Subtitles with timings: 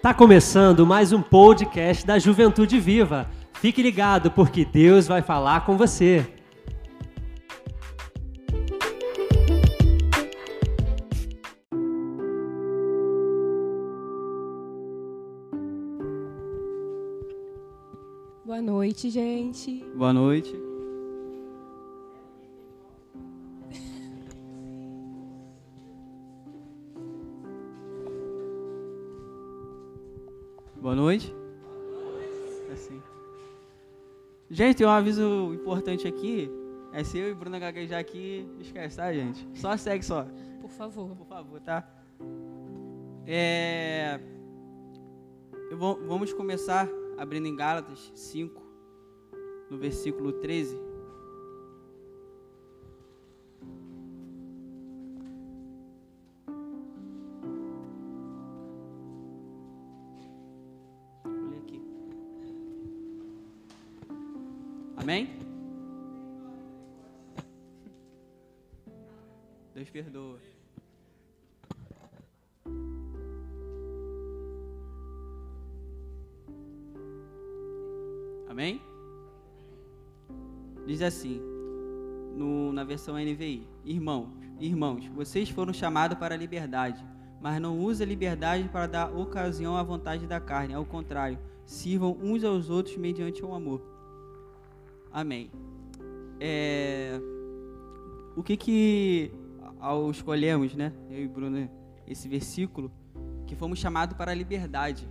[0.00, 3.28] Tá começando mais um podcast da Juventude Viva.
[3.54, 6.24] Fique ligado porque Deus vai falar com você.
[18.44, 19.84] Boa noite, gente.
[19.96, 20.67] Boa noite.
[30.88, 31.36] Boa noite.
[32.72, 33.02] Assim.
[34.48, 36.50] Gente, tem um aviso importante aqui.
[36.94, 39.46] É se eu e Bruna gaguejar aqui, esquece, tá, gente?
[39.52, 40.26] Só segue só.
[40.62, 41.14] Por favor.
[41.14, 41.86] Por favor, tá?
[43.26, 44.18] É...
[45.70, 48.62] eu vou- vamos começar abrindo em Gálatas 5,
[49.68, 50.80] no versículo 13.
[70.02, 70.38] Perdoa.
[78.48, 78.80] Amém?
[80.86, 81.40] Diz assim,
[82.36, 84.28] no- na versão NVI: Irmãos,
[84.60, 87.04] irmãos, vocês foram chamados para a liberdade,
[87.40, 90.74] mas não use a liberdade para dar ocasião à vontade da carne.
[90.74, 93.82] Ao contrário, sirvam uns aos outros mediante o amor.
[95.12, 95.50] Amém.
[96.40, 97.20] É,
[98.36, 99.32] o que que
[99.80, 100.92] ao escolhemos, né?
[101.10, 101.68] Eu e Bruno
[102.06, 102.90] esse versículo
[103.46, 105.08] que fomos chamados para a liberdade.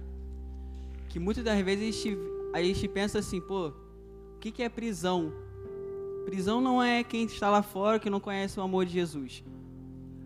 [1.09, 2.20] Que muitas das vezes a gente,
[2.54, 5.32] a gente pensa assim, pô, o que, que é prisão?
[6.26, 9.44] Prisão não é quem está lá fora que não conhece o amor de Jesus.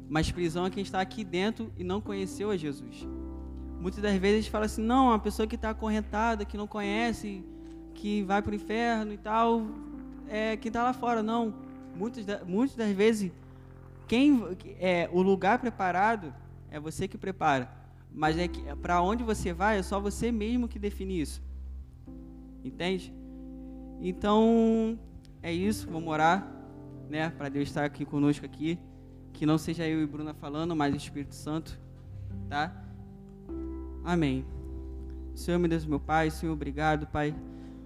[0.10, 3.08] Mas prisão é quem está aqui dentro e não conheceu a Jesus.
[3.80, 6.68] Muitas das vezes a gente fala assim, não, uma pessoa que está acorrentada, que não
[6.68, 7.44] conhece,
[7.94, 9.66] que vai para o inferno e tal,
[10.28, 11.24] é quem está lá fora.
[11.24, 11.54] Não.
[11.96, 13.32] Muitas, muitas das vezes,
[14.12, 14.44] quem
[14.78, 16.34] é o lugar preparado
[16.70, 17.72] é você que prepara.
[18.14, 21.42] Mas é que para onde você vai é só você mesmo que define isso.
[22.62, 23.14] Entende?
[24.02, 25.00] Então,
[25.42, 26.46] é isso, vamos orar,
[27.10, 28.78] né, para Deus estar aqui conosco aqui,
[29.32, 31.80] que não seja eu e Bruna falando, mas o Espírito Santo,
[32.50, 32.84] tá?
[34.04, 34.46] Amém.
[35.34, 37.34] Senhor, meu Deus, meu Pai, Senhor, obrigado, Pai,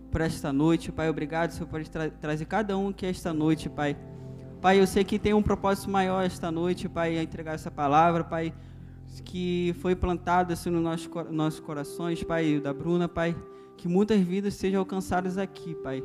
[0.09, 3.96] por esta noite, Pai, obrigado, Senhor, por tra trazer cada um aqui esta noite, Pai.
[4.66, 8.24] Pai, eu sei que tem um propósito maior esta noite, Pai, a entregar essa palavra,
[8.24, 8.52] Pai,
[9.24, 13.36] que foi plantada assim, nos nossos, nossos corações, Pai, da Bruna, Pai,
[13.78, 16.03] que muitas vidas sejam alcançadas aqui, Pai.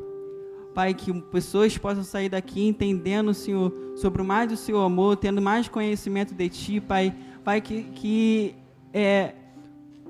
[0.75, 5.67] Pai, que pessoas possam sair daqui entendendo, Senhor, sobre mais do Seu amor, tendo mais
[5.67, 7.17] conhecimento de Ti, Pai.
[7.43, 8.55] Pai, que, que
[8.93, 9.37] é,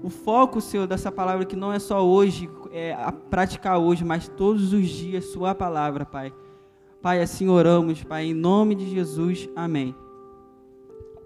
[0.02, 4.26] o foco, Senhor, dessa palavra, que não é só hoje, é, a praticar hoje, mas
[4.26, 6.32] todos os dias, Sua palavra, Pai.
[7.02, 9.94] Pai, assim oramos, Pai, em nome de Jesus, amém.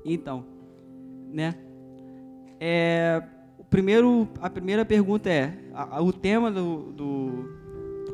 [0.04, 0.44] Então,
[1.32, 1.54] né?
[2.60, 3.22] É,
[3.58, 7.54] o primeiro, a primeira pergunta é, a- o tema do, do-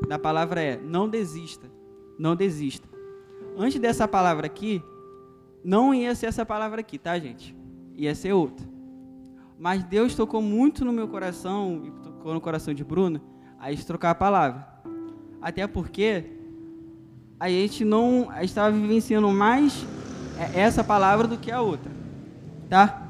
[0.08, 1.70] da palavra é, não desista,
[2.18, 2.88] não desista.
[3.58, 4.82] Antes dessa palavra aqui,
[5.62, 7.54] não ia ser essa palavra aqui, tá, gente?
[7.94, 8.66] Ia ser outra.
[9.58, 13.20] Mas Deus tocou muito no meu coração, e tocou no coração de Bruno,
[13.58, 14.66] a gente trocar a palavra.
[15.42, 16.24] Até porque
[17.40, 19.86] a gente não, estava vivenciando mais
[20.38, 21.90] é, essa palavra do que a outra,
[22.68, 23.08] tá?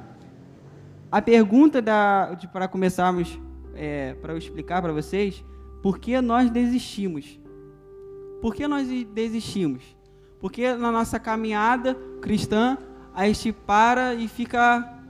[1.10, 3.36] A pergunta da, para começarmos,
[3.74, 5.44] é, para explicar para vocês,
[5.82, 7.40] por que nós desistimos?
[8.40, 9.82] Por que nós desistimos?
[10.38, 12.78] Porque na nossa caminhada cristã,
[13.12, 15.00] a gente para e fica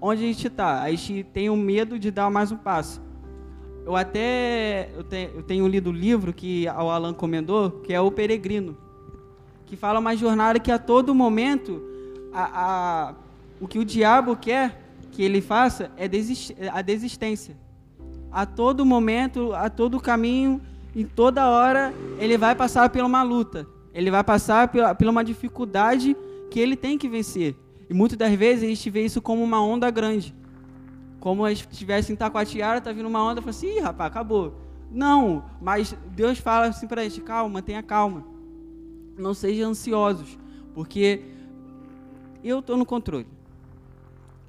[0.00, 0.80] onde a gente está.
[0.80, 3.02] A gente tem o medo de dar mais um passo.
[3.84, 8.00] Eu até eu, te, eu tenho lido o livro que o Alan comentou, que é
[8.00, 8.76] O Peregrino,
[9.66, 11.82] que fala uma jornada que a todo momento
[12.32, 13.14] a, a,
[13.60, 17.56] o que o diabo quer que ele faça é desist, a desistência.
[18.32, 20.60] A todo momento, a todo caminho,
[20.96, 23.66] em toda hora, ele vai passar por uma luta.
[23.92, 26.16] Ele vai passar pela uma dificuldade
[26.50, 27.54] que ele tem que vencer.
[27.88, 30.34] E muitas das vezes a gente vê isso como uma onda grande.
[31.24, 34.60] Como se estivesse em Taquatiara, tá vindo uma onda, fala assim, Ih, rapaz, acabou.
[34.90, 38.22] Não, mas Deus fala assim pra gente, calma, tenha calma.
[39.16, 40.38] Não sejam ansiosos,
[40.74, 41.22] porque
[42.44, 43.26] eu estou no controle.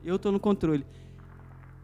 [0.04, 0.86] Eu estou no controle.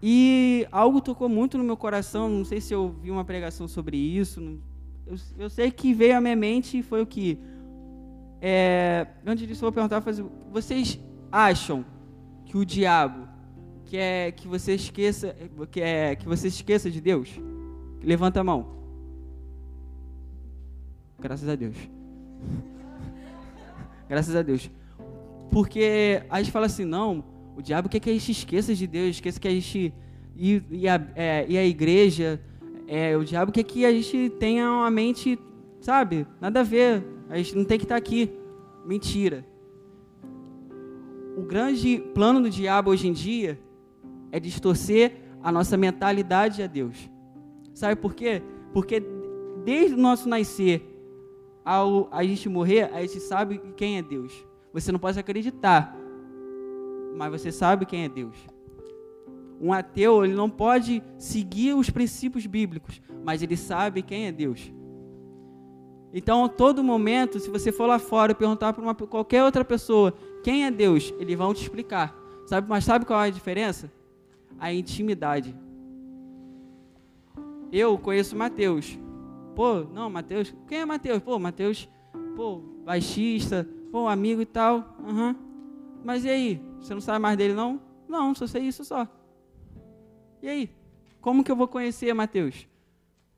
[0.03, 3.95] E algo tocou muito no meu coração, não sei se eu vi uma pregação sobre
[3.95, 4.59] isso,
[5.07, 7.39] eu, eu sei que veio à minha mente e foi o que.
[8.41, 10.03] É, antes disso, eu vou perguntar,
[10.51, 10.99] vocês
[11.31, 11.85] acham
[12.45, 13.30] que o diabo
[13.91, 15.35] quer que você esqueça,
[15.69, 17.29] quer que você esqueça de Deus?
[18.01, 18.65] Levanta a mão.
[21.19, 21.75] Graças a Deus.
[24.07, 24.71] Graças a Deus.
[25.51, 27.21] Porque a gente fala assim, não,
[27.57, 29.93] o diabo quer que a gente esqueça de Deus, esqueça que a gente
[30.37, 32.39] ir, ir, a, é, ir à igreja.
[32.87, 35.37] É, o diabo quer que a gente tenha uma mente,
[35.81, 37.05] sabe, nada a ver.
[37.29, 38.31] A gente não tem que estar aqui.
[38.85, 39.45] Mentira.
[41.35, 43.59] O grande plano do diabo hoje em dia
[44.31, 45.13] é distorcer
[45.43, 47.09] a nossa mentalidade a Deus.
[47.73, 48.41] Sabe por quê?
[48.73, 49.03] Porque
[49.63, 50.87] desde o nosso nascer
[51.63, 54.45] ao a gente morrer, a gente sabe quem é Deus.
[54.73, 55.95] Você não pode acreditar,
[57.15, 58.35] mas você sabe quem é Deus.
[59.59, 64.73] Um ateu, ele não pode seguir os princípios bíblicos, mas ele sabe quem é Deus.
[66.13, 70.13] Então, a todo momento, se você for lá fora e perguntar para qualquer outra pessoa
[70.43, 72.15] quem é Deus, eles vão te explicar.
[72.47, 73.89] Sabe, mas sabe qual é a diferença?
[74.59, 75.55] A intimidade.
[77.71, 78.99] Eu conheço Mateus.
[79.55, 80.53] Pô, não, Mateus.
[80.67, 81.21] Quem é Mateus?
[81.21, 81.89] Pô, Mateus,
[82.35, 84.97] pô, baixista, pô, amigo e tal.
[84.99, 85.35] Uhum.
[86.03, 86.61] Mas e aí?
[86.79, 87.79] Você não sabe mais dele, não?
[88.07, 89.07] Não, só sei isso só.
[90.41, 90.69] E aí?
[91.21, 92.67] Como que eu vou conhecer Mateus?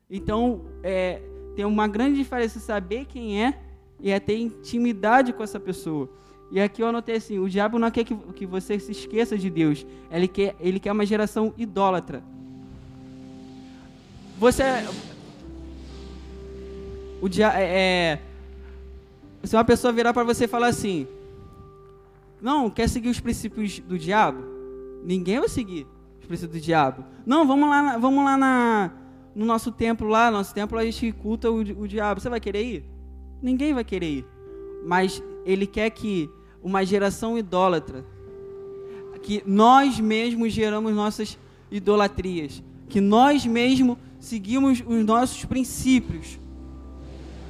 [0.09, 1.21] Então, é,
[1.56, 3.62] tem uma grande diferença saber quem é
[4.00, 6.09] e é ter intimidade com essa pessoa.
[6.53, 9.50] E aqui eu anotei assim: o diabo não quer que, que você se esqueça de
[9.50, 12.23] Deus, ele quer, ele quer uma geração idólatra.
[14.38, 14.63] Você.
[17.19, 18.19] O dia, é, é,
[19.44, 21.07] se uma pessoa virar para você e falar assim:
[22.39, 24.44] Não, quer seguir os princípios do diabo?
[25.03, 25.88] Ninguém vai seguir
[26.21, 27.03] os princípios do diabo.
[27.25, 28.91] Não, vamos lá, vamos lá na,
[29.33, 32.21] no nosso templo lá, nosso templo a gente culta o, o diabo.
[32.21, 32.85] Você vai querer ir?
[33.41, 34.25] Ninguém vai querer ir.
[34.85, 36.29] Mas ele quer que
[36.63, 38.06] uma geração idólatra,
[39.21, 41.38] que nós mesmos geramos nossas
[41.71, 46.39] idolatrias, que nós mesmos seguimos os nossos princípios.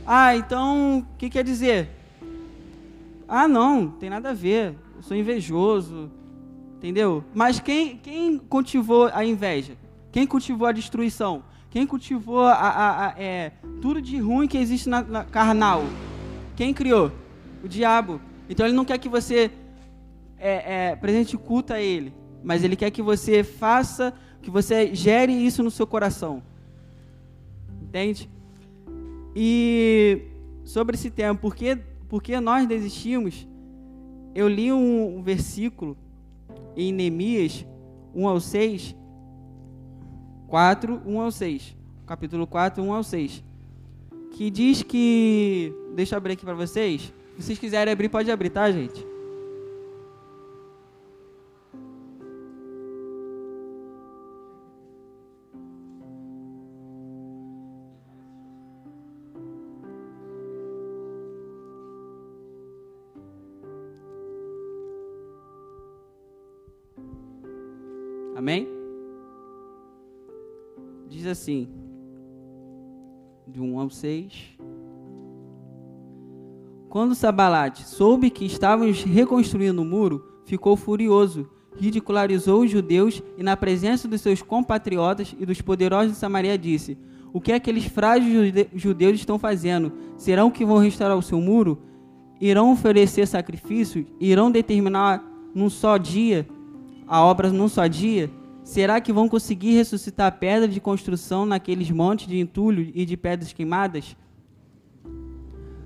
[0.05, 1.89] Ah, então, o que quer dizer?
[3.27, 4.75] Ah, não, tem nada a ver.
[4.95, 6.11] Eu sou invejoso,
[6.77, 7.23] entendeu?
[7.33, 9.77] Mas quem, quem cultivou a inveja?
[10.11, 11.43] Quem cultivou a destruição?
[11.69, 13.51] Quem cultivou a, a, a é,
[13.81, 15.83] tudo de ruim que existe na, na carnal?
[16.55, 17.11] Quem criou?
[17.63, 18.21] O diabo.
[18.49, 19.51] Então ele não quer que você
[20.37, 22.13] é, é, presente culto a ele,
[22.43, 26.43] mas ele quer que você faça, que você gere isso no seu coração.
[27.81, 28.29] Entende?
[29.35, 30.21] E
[30.63, 31.77] sobre esse tema, por que,
[32.09, 33.47] por que nós desistimos?
[34.35, 35.97] Eu li um, um versículo
[36.75, 37.65] em Neemias
[38.13, 38.95] 1 ao 6,
[40.47, 41.75] 4, 1 ao 6.
[42.05, 43.43] Capítulo 4, 1 ao 6.
[44.31, 45.73] Que diz que.
[45.95, 47.13] Deixa eu abrir aqui para vocês.
[47.35, 49.05] Se vocês quiserem abrir, pode abrir, tá, gente?
[68.35, 68.67] Amém?
[71.07, 71.69] Diz assim,
[73.47, 74.57] de 1 ao 6.
[76.93, 83.57] Quando Sabalate soube que estávamos reconstruindo o muro, ficou furioso, ridicularizou os judeus e, na
[83.57, 86.95] presença dos seus compatriotas e dos poderosos de Samaria, disse:
[87.33, 89.91] O que aqueles frágeis judeus estão fazendo?
[90.17, 91.81] Serão que vão restaurar o seu muro?
[92.39, 94.05] Irão oferecer sacrifícios?
[94.19, 96.47] Irão determinar num só dia
[97.07, 98.29] a obra num só dia?
[98.63, 103.17] Será que vão conseguir ressuscitar a pedra de construção naqueles montes de entulho e de
[103.17, 104.15] pedras queimadas?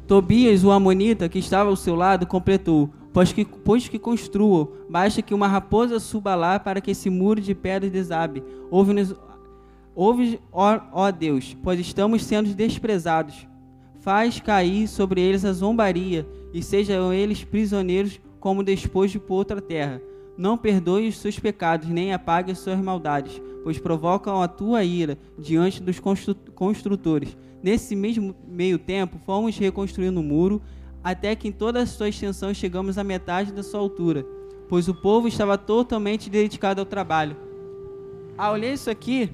[0.08, 5.22] Tobias, o amonita, que estava ao seu lado, completou: Pois que, pois que construam, basta
[5.22, 8.42] que uma raposa suba lá para que esse muro de pedras desabe.
[8.72, 9.14] Ouve-nos,
[9.94, 13.46] ouve, ó, ó Deus, pois estamos sendo desprezados.
[14.00, 20.02] Faz cair sobre eles a zombaria, e sejam eles prisioneiros como despojo por outra terra.
[20.38, 25.18] Não perdoe os seus pecados, nem apague as suas maldades, pois provocam a tua ira
[25.38, 26.00] diante dos
[26.56, 30.62] construtores Nesse mesmo meio tempo, fomos reconstruindo o muro,
[31.04, 34.26] até que em toda a sua extensão chegamos à metade da sua altura,
[34.70, 37.36] pois o povo estava totalmente dedicado ao trabalho.
[38.38, 39.30] Ao ler isso aqui,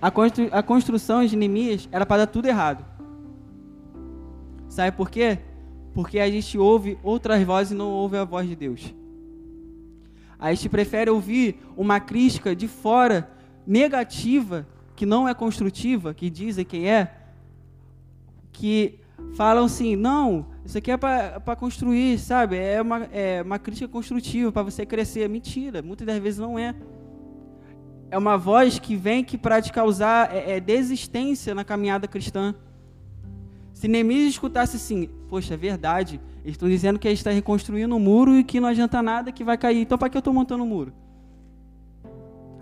[0.00, 2.84] a, constru a construção de Neemias era para dar tudo errado.
[4.68, 5.38] Sabe por quê?
[5.92, 8.94] Porque a gente ouve outras vozes e não ouve a voz de Deus.
[10.38, 13.30] A gente prefere ouvir uma crítica de fora
[13.66, 14.66] negativa
[15.00, 17.10] que não é construtiva, que dizem quem é,
[18.52, 18.98] que
[19.34, 22.58] falam assim: não, isso aqui é para construir, sabe?
[22.58, 25.26] É uma, é uma crítica construtiva para você crescer.
[25.26, 26.74] Mentira, muitas das vezes não é.
[28.10, 32.54] É uma voz que vem que para te causar é, é desistência na caminhada cristã.
[33.72, 37.96] Se Neemias escutasse assim, poxa, é verdade, eles estão dizendo que a gente está reconstruindo
[37.96, 39.80] um muro e que não adianta nada, que vai cair.
[39.80, 40.92] Então, para que eu estou montando o um muro?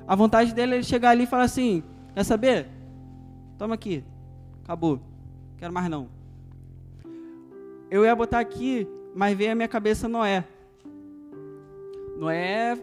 [0.07, 1.83] A vontade dele é chegar ali e falar assim:
[2.19, 2.67] quer saber?
[3.57, 4.03] Toma aqui,
[4.65, 5.01] acabou,
[5.57, 6.09] quero mais não.
[7.89, 10.45] Eu ia botar aqui, mas veio a minha cabeça Noé.
[12.17, 12.77] Noé,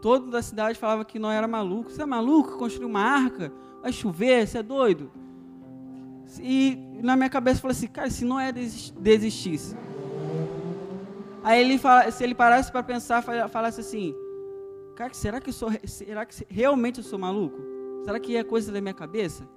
[0.00, 1.90] todo da cidade falava que Noé era maluco.
[1.90, 2.58] Você é maluco?
[2.58, 3.52] Construir uma arca?
[3.82, 4.46] Vai chover?
[4.46, 5.10] Você é doido?
[6.40, 9.76] E na minha cabeça falou assim, cara, se não é desistisse.
[11.42, 14.14] Aí ele fala, se ele parasse para pensar, falasse assim,
[14.94, 17.74] cara, será que eu sou, será que realmente eu sou maluco?
[18.06, 19.48] Será que é coisa da minha cabeça?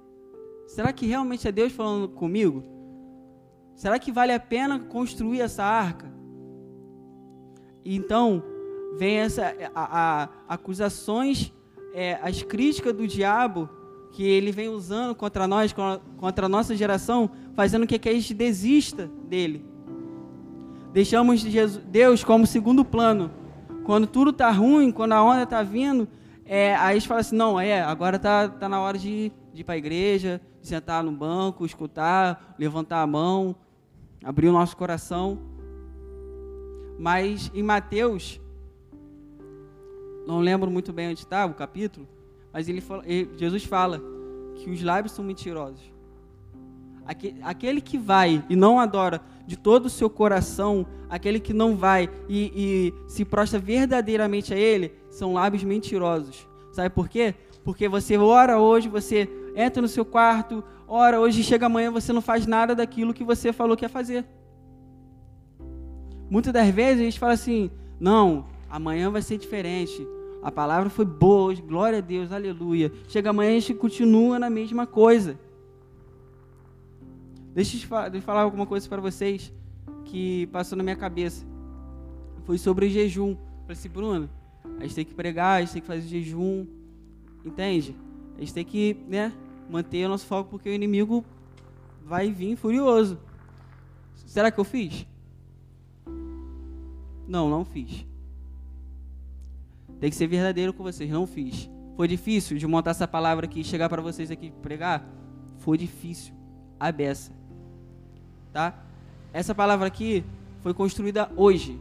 [0.66, 2.64] Será que realmente é Deus falando comigo?
[3.76, 6.12] Será que vale a pena construir essa arca?
[7.84, 8.42] Então,
[8.98, 11.52] vem essa a, a, acusações,
[11.94, 13.70] é, as críticas do diabo
[14.10, 15.72] que ele vem usando contra nós,
[16.16, 19.64] contra a nossa geração, fazendo com que a gente desista dele.
[20.92, 21.44] Deixamos
[21.86, 23.30] Deus como segundo plano.
[23.84, 26.08] Quando tudo está ruim, quando a onda está vindo,
[26.52, 29.60] é, aí a gente fala assim, não, é, agora está tá na hora de, de
[29.60, 33.54] ir para a igreja, sentar no banco, escutar, levantar a mão,
[34.24, 35.38] abrir o nosso coração.
[36.98, 38.40] Mas em Mateus,
[40.26, 42.08] não lembro muito bem onde está o capítulo,
[42.52, 44.02] mas ele, ele, Jesus fala
[44.56, 45.92] que os lábios são mentirosos.
[47.44, 52.10] Aquele que vai e não adora de todo o seu coração, aquele que não vai
[52.28, 56.48] e, e se prostra verdadeiramente a Ele, são lábios mentirosos.
[56.72, 57.34] Sabe por quê?
[57.64, 62.22] Porque você ora hoje, você entra no seu quarto, ora hoje, chega amanhã, você não
[62.22, 64.24] faz nada daquilo que você falou que ia fazer.
[66.30, 70.06] Muitas das vezes a gente fala assim: não, amanhã vai ser diferente.
[70.42, 72.90] A palavra foi boa, glória a Deus, aleluia.
[73.08, 75.38] Chega amanhã a gente continua na mesma coisa.
[77.52, 77.76] Deixa
[78.12, 79.52] eu falar alguma coisa para vocês
[80.04, 81.44] que passou na minha cabeça.
[82.44, 83.36] Foi sobre o jejum.
[83.62, 84.30] falei assim, Bruno,
[84.80, 86.66] a gente tem que pregar, a gente tem que fazer jejum.
[87.44, 87.94] Entende?
[88.36, 89.32] A gente tem que né,
[89.68, 91.24] manter o nosso foco porque o inimigo
[92.04, 93.18] vai vir furioso.
[94.26, 95.06] Será que eu fiz?
[97.28, 98.06] Não, não fiz.
[100.00, 101.10] Tem que ser verdadeiro com vocês.
[101.10, 101.68] Não fiz.
[101.96, 105.06] Foi difícil de montar essa palavra aqui chegar para vocês aqui pregar?
[105.58, 106.34] Foi difícil.
[106.78, 107.32] A beça.
[108.52, 108.82] Tá?
[109.32, 110.24] Essa palavra aqui
[110.62, 111.78] foi construída hoje.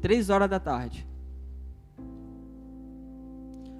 [0.00, 1.05] Três horas da tarde.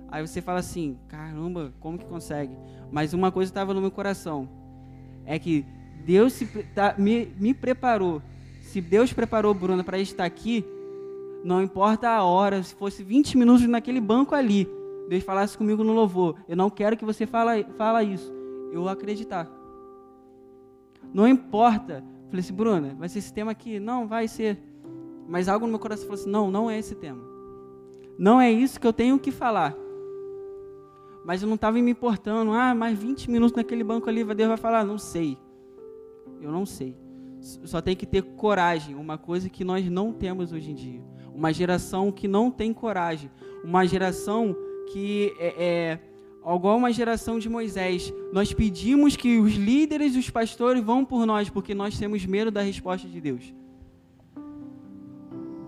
[0.08, 2.56] Aí você fala assim, caramba, como que consegue?
[2.90, 4.48] Mas uma coisa estava no meu coração.
[5.24, 5.64] É que
[6.04, 8.22] Deus se, tá, me, me preparou.
[8.62, 10.64] Se Deus preparou Bruna para estar aqui,
[11.44, 14.68] não importa a hora, se fosse 20 minutos naquele banco ali,
[15.08, 18.32] Deus falasse comigo no louvor, eu não quero que você fala, fala isso.
[18.72, 19.48] Eu vou acreditar.
[21.12, 22.04] Não importa.
[22.28, 23.78] Falei assim, Bruna, vai ser esse tema aqui?
[23.78, 24.58] Não, vai ser.
[25.28, 27.22] Mas algo no meu coração falou assim: não, não é esse tema.
[28.18, 29.76] Não é isso que eu tenho que falar.
[31.26, 32.52] Mas eu não estava me importando.
[32.52, 34.84] Ah, mais 20 minutos naquele banco ali, Deus vai falar.
[34.84, 35.36] Não sei.
[36.40, 36.96] Eu não sei.
[37.40, 41.52] Só tem que ter coragem, uma coisa que nós não temos hoje em dia uma
[41.52, 43.30] geração que não tem coragem,
[43.62, 44.56] uma geração
[44.90, 45.98] que é, é
[46.54, 48.12] igual uma geração de Moisés.
[48.32, 52.50] Nós pedimos que os líderes e os pastores vão por nós, porque nós temos medo
[52.50, 53.54] da resposta de Deus.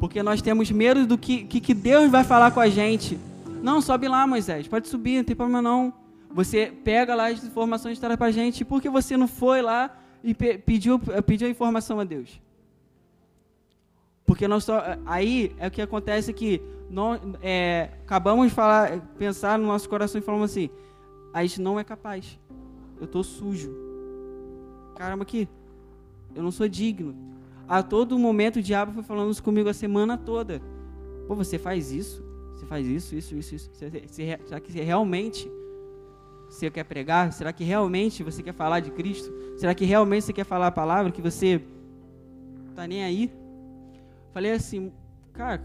[0.00, 3.18] Porque nós temos medo do que, que, que Deus vai falar com a gente.
[3.62, 5.92] Não, sobe lá, Moisés, pode subir, não tem problema não.
[6.30, 8.64] Você pega lá as informações e traz para a gente.
[8.64, 12.40] Por que você não foi lá e pediu, pediu a informação a Deus?
[14.26, 16.60] Porque nós só, aí é o que acontece que
[16.90, 20.68] nós, é, acabamos de falar, pensar no nosso coração e falamos assim:
[21.32, 22.38] a gente não é capaz.
[22.98, 23.74] Eu estou sujo.
[24.96, 25.48] Caramba, aqui.
[26.34, 27.16] Eu não sou digno.
[27.66, 30.60] A todo momento o diabo foi falando isso comigo a semana toda.
[31.26, 32.22] Pô, você faz isso?
[32.58, 33.70] Você faz isso, isso, isso, isso.
[34.44, 35.48] será que realmente
[36.48, 37.32] você quer pregar?
[37.32, 39.32] Será que realmente você quer falar de Cristo?
[39.56, 41.62] Será que realmente você quer falar a palavra que você
[42.74, 43.30] tá nem aí?
[44.32, 44.92] Falei assim,
[45.32, 45.62] cara,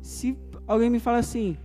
[0.00, 1.56] se alguém me fala assim,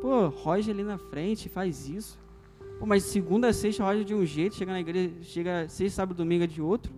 [0.00, 2.20] pô, Roger ali na frente faz isso.
[2.78, 6.44] Pô, mas segunda sexta Roger de um jeito, chega na igreja, chega sexta, sábado, domingo
[6.44, 6.92] é de outro.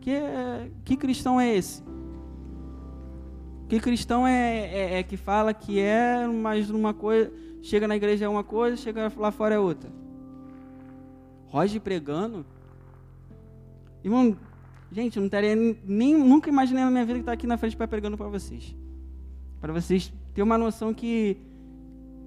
[0.00, 0.18] Que,
[0.84, 1.84] que cristão é esse?
[3.68, 7.32] Que cristão é, é, é, que fala que é, mas uma coisa,
[7.62, 9.90] chega na igreja é uma coisa, chega lá fora é outra.
[11.48, 12.46] Roger pregando.
[14.04, 14.36] Irmão,
[14.92, 17.76] gente, eu não estaria nem nunca imaginei na minha vida que estar aqui na frente
[17.76, 18.74] para pregando para vocês.
[19.60, 21.36] Para vocês terem uma noção que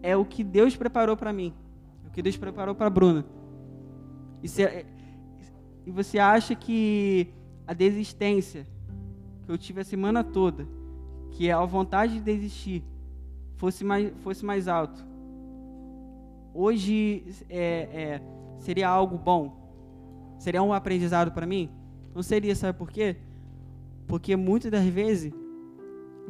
[0.04, 1.54] é o que Deus preparou para mim,
[2.04, 3.26] é o que Deus preparou para Bruna.
[4.44, 4.86] E, se, é,
[5.86, 7.28] e você acha que
[7.66, 8.68] a desistência
[9.46, 10.68] que eu tive a semana toda,
[11.32, 12.84] que a vontade de desistir,
[13.56, 15.06] fosse mais, fosse mais alto,
[16.54, 18.22] hoje é, é,
[18.60, 19.58] seria algo bom?
[20.40, 21.70] Seria um aprendizado para mim?
[22.14, 23.18] Não seria, sabe por quê?
[24.08, 25.34] Porque muitas das vezes,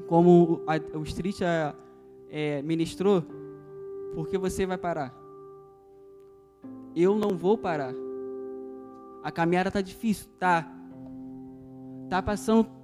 [0.07, 1.73] como a, o Street a,
[2.29, 3.23] é, ministrou,
[4.13, 5.13] porque você vai parar?
[6.95, 7.93] Eu não vou parar.
[9.23, 10.69] A caminhada tá difícil, tá?
[12.09, 12.78] Tá passando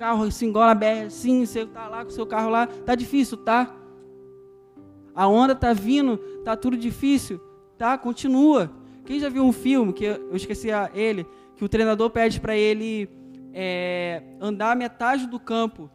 [0.00, 2.94] carro assim, igual a BR, assim, você tá lá com o seu carro lá, tá
[2.94, 3.76] difícil, tá?
[5.14, 7.38] A onda tá vindo, tá tudo difícil,
[7.76, 7.98] tá?
[7.98, 8.70] Continua.
[9.04, 13.10] Quem já viu um filme que eu esqueci ele, que o treinador pede para ele
[13.52, 15.90] é, andar metade do campo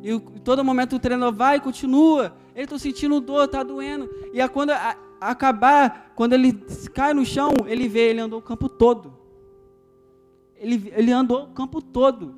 [0.00, 2.34] e em todo momento o treinador vai e continua.
[2.54, 4.08] Ele está sentindo dor, está doendo.
[4.32, 6.54] E a, quando a, a acabar, quando ele
[6.94, 9.12] cai no chão, ele vê, ele andou o campo todo.
[10.56, 12.37] Ele, ele andou o campo todo.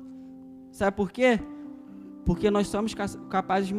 [0.71, 1.39] Sabe por quê?
[2.25, 2.93] Porque nós somos
[3.29, 3.75] capazes de,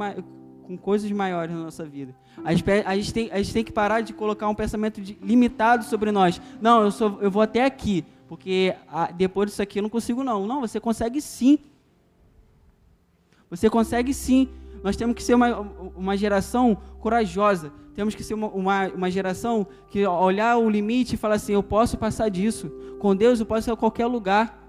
[0.63, 2.15] com coisas maiores na nossa vida.
[2.45, 5.19] A gente, a gente, tem, a gente tem que parar de colocar um pensamento de,
[5.23, 6.41] limitado sobre nós.
[6.61, 10.23] Não, eu, sou, eu vou até aqui, porque a, depois disso aqui eu não consigo
[10.23, 10.47] não.
[10.47, 11.59] Não, você consegue sim.
[13.51, 14.49] Você consegue sim.
[14.83, 15.61] Nós temos que ser uma,
[15.97, 17.73] uma geração corajosa.
[17.95, 21.63] Temos que ser uma, uma, uma geração que olhar o limite e falar assim: eu
[21.63, 22.71] posso passar disso.
[22.99, 24.62] Com Deus eu posso ir a qualquer lugar.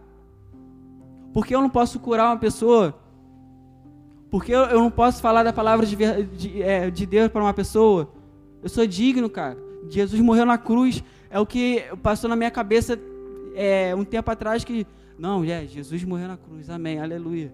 [1.33, 2.93] Porque eu não posso curar uma pessoa?
[4.29, 7.53] Porque eu, eu não posso falar da palavra de, de, é, de Deus para uma
[7.53, 8.09] pessoa?
[8.61, 9.57] Eu sou digno, cara.
[9.89, 11.03] Jesus morreu na cruz.
[11.29, 12.97] É o que passou na minha cabeça
[13.55, 14.85] é, um tempo atrás que.
[15.17, 16.69] Não, é, Jesus morreu na cruz.
[16.69, 16.99] Amém.
[16.99, 17.53] Aleluia.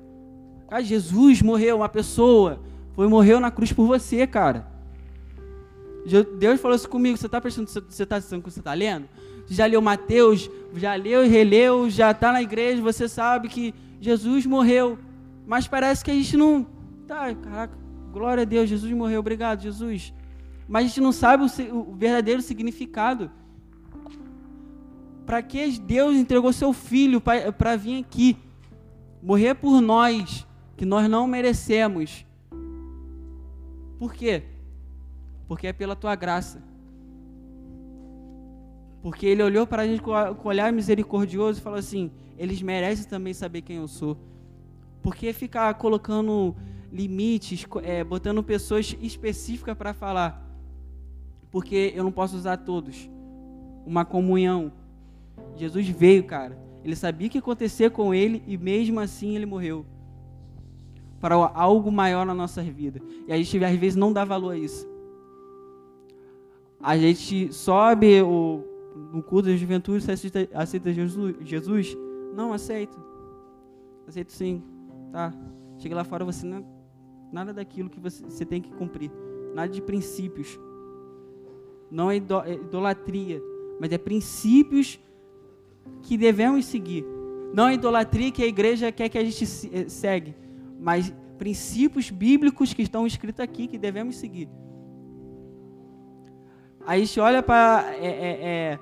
[0.70, 2.60] Cara, Jesus morreu, uma pessoa,
[2.94, 4.68] foi morreu na cruz por você, cara.
[6.38, 9.08] Deus falou isso comigo, você está prestando, você está assistindo que você está lendo?
[9.50, 14.46] Já leu Mateus, já leu e releu, já está na igreja, você sabe que Jesus
[14.46, 14.98] morreu.
[15.46, 16.66] Mas parece que a gente não.
[17.08, 17.76] Tá, caraca,
[18.12, 20.14] glória a Deus, Jesus morreu, obrigado, Jesus.
[20.68, 23.32] Mas a gente não sabe o, o verdadeiro significado.
[25.26, 28.38] Para que Deus entregou seu filho para vir aqui,
[29.22, 30.46] morrer por nós,
[30.78, 32.26] que nós não merecemos.
[33.98, 34.44] Por quê?
[35.48, 36.69] Porque é pela tua graça.
[39.02, 43.34] Porque ele olhou para a gente com olhar misericordioso e falou assim: eles merecem também
[43.34, 44.18] saber quem eu sou.
[45.02, 46.56] Porque ficar colocando
[46.92, 50.46] limites, é, botando pessoas específicas para falar?
[51.52, 53.10] Porque eu não posso usar todos.
[53.86, 54.72] Uma comunhão.
[55.56, 56.58] Jesus veio, cara.
[56.84, 59.86] Ele sabia o que acontecer com ele e mesmo assim ele morreu
[61.20, 63.02] para algo maior na nossa vida.
[63.28, 64.88] E a gente às vezes não dá valor a isso.
[66.82, 68.64] A gente sobe o,
[69.12, 71.98] no culto da juventude, você aceita, aceita Jesus, Jesus?
[72.36, 72.98] Não, aceito.
[74.08, 74.64] Aceito sim.
[75.12, 75.34] Tá.
[75.78, 76.66] Chega lá fora, você não
[77.32, 79.12] nada daquilo que você, você tem que cumprir.
[79.54, 80.60] Nada de princípios.
[81.92, 83.42] Não é, é idolatria,
[83.80, 85.00] mas é princípios
[86.04, 87.06] que devemos seguir.
[87.54, 89.44] Não é idolatria que a igreja quer que a gente
[89.74, 90.36] eh, segue
[90.80, 94.50] mas princípios bíblicos que estão escritos aqui que devemos seguir.
[96.86, 98.80] Aí a gente olha para é, é, é,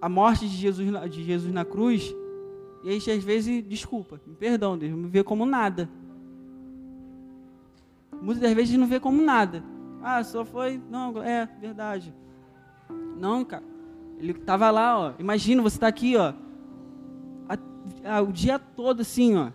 [0.00, 2.14] a morte de Jesus, de Jesus na cruz
[2.86, 5.90] e a gente às vezes, desculpa, me perdão, Deus, me vê como nada.
[8.22, 9.64] Muitas das vezes não vê como nada.
[10.00, 10.80] Ah, só foi.
[10.88, 12.14] Não, é verdade.
[13.18, 13.64] Não, cara.
[14.20, 15.12] Ele estava lá, ó.
[15.18, 16.32] Imagina, você está aqui, ó.
[17.48, 19.50] A, a, o dia todo assim, ó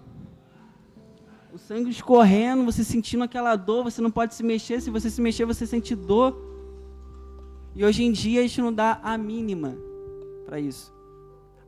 [1.54, 5.22] o sangue escorrendo, você sentindo aquela dor, você não pode se mexer, se você se
[5.22, 6.34] mexer, você sente dor.
[7.76, 9.78] E hoje em dia a gente não dá a mínima
[10.52, 10.94] para isso.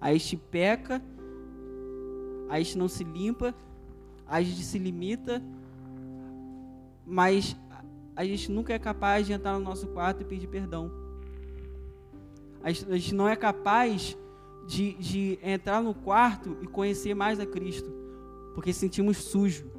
[0.02, 1.02] A gente peca,
[2.50, 3.56] a gente não se limpa,
[4.28, 5.42] a gente se limita,
[7.06, 7.56] mas
[8.14, 10.92] a gente nunca é capaz de entrar no nosso quarto e pedir perdão.
[12.62, 14.18] A gente, a gente não é capaz
[14.68, 17.90] de, de entrar no quarto e conhecer mais a Cristo,
[18.54, 19.72] porque sentimos sujo.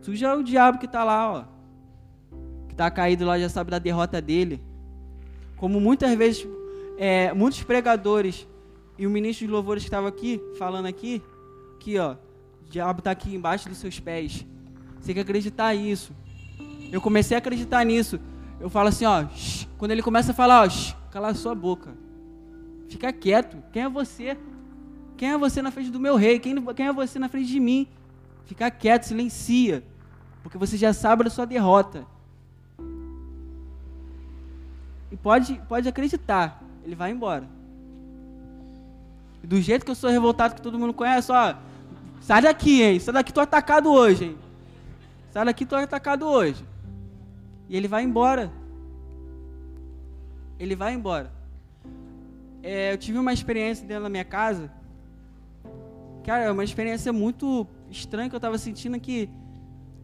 [0.00, 1.44] Sujo é o diabo que está lá, ó.
[2.68, 4.62] Que está caído lá, já sabe da derrota dele.
[5.56, 6.46] Como muitas vezes,
[6.98, 8.46] é, muitos pregadores
[8.98, 11.22] e o ministro de louvores que estava aqui, falando aqui,
[11.76, 12.14] aqui, ó.
[12.66, 14.44] O diabo está aqui embaixo dos seus pés.
[14.98, 16.12] Você tem que acreditar nisso.
[16.90, 18.18] Eu comecei a acreditar nisso.
[18.60, 19.26] Eu falo assim, ó.
[19.28, 21.94] Shh, quando ele começa a falar, ó, shh, cala a sua boca.
[22.88, 23.62] Fica quieto.
[23.72, 24.36] Quem é você?
[25.16, 26.38] Quem é você na frente do meu rei?
[26.40, 27.86] Quem, quem é você na frente de mim?
[28.44, 29.84] Fica quieto, silencia.
[30.42, 32.04] Porque você já sabe da sua derrota.
[35.10, 37.46] E pode, pode acreditar, ele vai embora.
[39.44, 41.54] Do jeito que eu sou revoltado, que todo mundo conhece, ó.
[42.20, 42.98] Sai daqui, hein?
[42.98, 44.38] Sai daqui, tô atacado hoje, hein?
[45.30, 46.64] Sai daqui, tô atacado hoje.
[47.68, 48.50] E ele vai embora.
[50.58, 51.30] Ele vai embora.
[52.62, 54.72] É, eu tive uma experiência dentro da minha casa.
[56.24, 59.28] Cara, é uma experiência muito estranha que eu estava sentindo que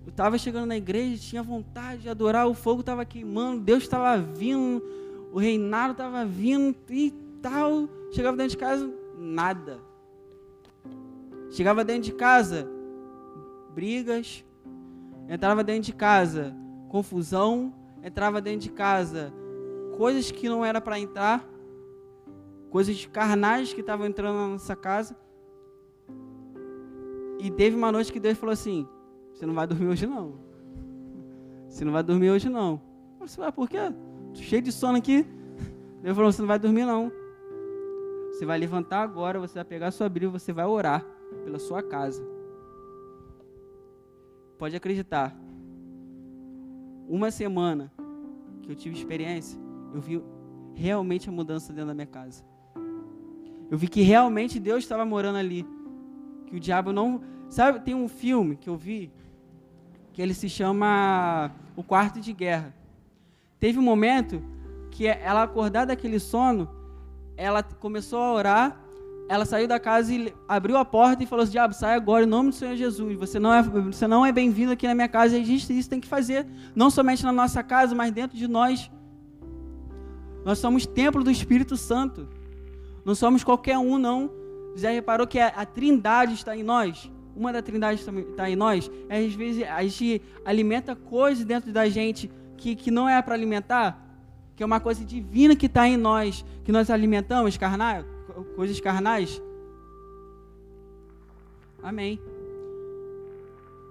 [0.04, 4.18] eu estava chegando na igreja, tinha vontade de adorar, o fogo estava queimando, Deus estava
[4.18, 4.82] vindo,
[5.34, 7.10] o reinado estava vindo e
[7.42, 7.88] tal.
[8.12, 9.80] Chegava dentro de casa, nada.
[11.50, 12.68] Chegava dentro de casa,
[13.74, 14.44] brigas.
[15.28, 16.54] Entrava dentro de casa,
[16.88, 17.74] confusão.
[18.00, 19.34] Entrava dentro de casa,
[19.96, 21.44] coisas que não era para entrar.
[22.70, 25.16] Coisas carnais que estavam entrando na nossa casa.
[27.40, 28.86] E teve uma noite que Deus falou assim:
[29.32, 30.34] Você não vai dormir hoje não.
[31.68, 32.80] Você não vai dormir hoje não.
[33.18, 33.92] Você vai por quê?
[34.34, 35.26] Cheio de sono aqui.
[36.02, 37.10] Deus falou: Você não vai dormir não.
[38.30, 41.04] Você vai levantar agora, você vai pegar a sua Bíblia, você vai orar
[41.44, 42.26] pela sua casa.
[44.58, 45.36] Pode acreditar.
[47.08, 47.92] Uma semana
[48.62, 49.60] que eu tive experiência,
[49.94, 50.22] eu vi
[50.74, 52.44] realmente a mudança dentro da minha casa.
[53.70, 55.66] Eu vi que realmente Deus estava morando ali.
[56.46, 57.20] Que o diabo não.
[57.48, 59.12] Sabe, tem um filme que eu vi
[60.12, 62.74] que ele se chama O Quarto de Guerra.
[63.64, 64.42] Teve um momento
[64.90, 66.68] que ela acordar daquele sono,
[67.34, 68.84] ela começou a orar,
[69.26, 72.26] ela saiu da casa e abriu a porta e falou assim, diabo, sai agora em
[72.26, 75.38] nome do Senhor Jesus, você não é, você não é bem-vindo aqui na minha casa,
[75.38, 76.46] existe isso, tem que fazer,
[76.76, 78.90] não somente na nossa casa, mas dentro de nós.
[80.44, 82.28] Nós somos templo do Espírito Santo,
[83.02, 84.30] não somos qualquer um, não.
[84.76, 87.10] Já reparou que a, trindade está em nós?
[87.34, 88.90] Uma da trindade está em nós?
[89.08, 93.34] É, às vezes a gente alimenta coisas dentro da gente que, que não é para
[93.34, 94.00] alimentar,
[94.56, 98.04] que é uma coisa divina que está em nós, que nós alimentamos, carnais,
[98.56, 99.40] coisas carnais.
[101.82, 102.20] Amém.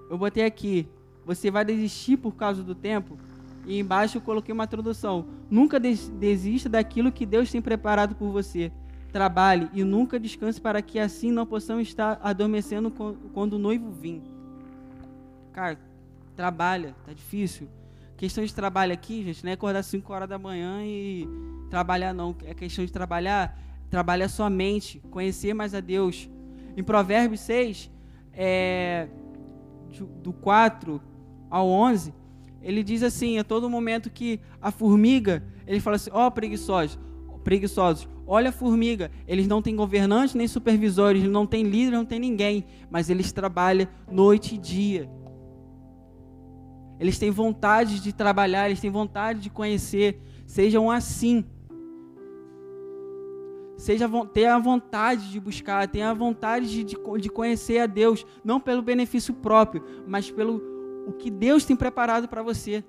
[0.10, 0.88] Eu botei aqui,
[1.26, 3.18] você vai desistir por causa do tempo?
[3.66, 5.26] E embaixo eu coloquei uma tradução.
[5.50, 8.72] Nunca desista daquilo que Deus tem preparado por você.
[9.12, 12.92] Trabalhe e nunca descanse para que assim não possamos estar adormecendo
[13.34, 14.22] quando o noivo vir.
[15.54, 15.78] Cara,
[16.36, 17.70] trabalha, tá difícil
[18.24, 21.28] questão de trabalho aqui, gente, não é acordar 5 horas da manhã e
[21.70, 22.34] trabalhar, não.
[22.46, 23.60] É questão de trabalhar,
[23.90, 26.30] trabalhar sua mente, conhecer mais a Deus.
[26.78, 27.92] Em Provérbios 6,
[28.32, 29.10] é,
[30.22, 31.02] do 4
[31.50, 32.14] ao 11,
[32.62, 36.98] ele diz assim, a todo momento que a formiga, ele fala assim, ó oh, preguiçosos,
[37.44, 42.22] preguiçosos, olha a formiga, eles não têm governantes nem supervisores, não têm líder, não tem
[42.22, 45.12] ninguém, mas eles trabalham noite e dia
[47.04, 50.22] eles têm vontade de trabalhar, eles têm vontade de conhecer.
[50.48, 51.44] Sejam assim.
[53.76, 58.58] Seja, tenha a vontade de buscar, tenha a vontade de, de, conhecer a Deus, não
[58.58, 60.64] pelo benefício próprio, mas pelo
[61.06, 62.82] o que Deus tem preparado para você.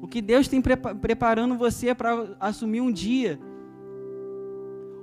[0.00, 3.40] O que Deus tem prepa preparando você para assumir um dia.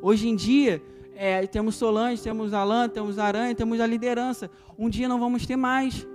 [0.02, 0.82] Hoje em dia,
[1.14, 4.50] é, temos Solange, temos Alan, temos Aranha, temos a liderança.
[4.78, 6.08] Um dia não vamos ter mais.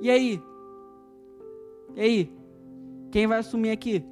[0.00, 0.42] E aí?
[1.94, 2.32] E aí?
[3.10, 4.04] Quem vai assumir aqui?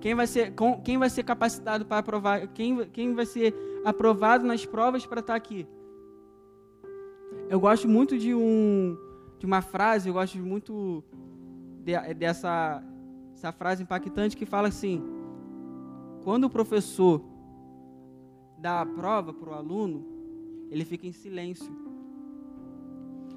[0.00, 0.54] Quem vai ser,
[0.84, 2.46] quem vai ser capacitado para aprovar?
[2.48, 3.54] Quem, quem vai ser
[3.84, 5.66] aprovado nas provas para estar aqui?
[7.48, 8.96] Eu gosto muito de um
[9.38, 11.04] de uma frase, eu gosto muito
[11.84, 12.82] de, dessa
[13.34, 15.02] essa frase impactante que fala assim:
[16.24, 17.22] quando o professor
[18.58, 20.04] dá a prova para o aluno,
[20.70, 21.85] ele fica em silêncio.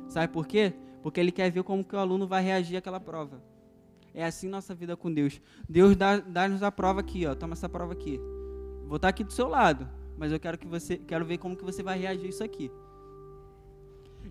[0.09, 0.73] Sabe por quê?
[1.01, 3.41] Porque ele quer ver como que o aluno vai reagir àquela prova.
[4.13, 5.39] É assim nossa vida com Deus.
[5.67, 7.35] Deus dá-nos dá a prova aqui, ó.
[7.35, 8.19] Toma essa prova aqui.
[8.87, 11.63] Vou estar aqui do seu lado, mas eu quero que você, quero ver como que
[11.63, 12.71] você vai reagir a isso aqui.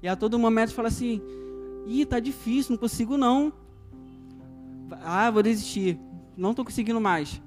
[0.02, 1.22] E a todo momento fala assim:
[1.86, 3.52] "Ih, tá difícil, não consigo não.
[5.02, 5.98] Ah, vou desistir.
[6.36, 7.40] Não estou conseguindo mais."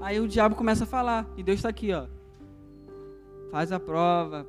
[0.00, 2.06] Aí o diabo começa a falar, e Deus está aqui, ó.
[3.50, 4.46] Faz a prova,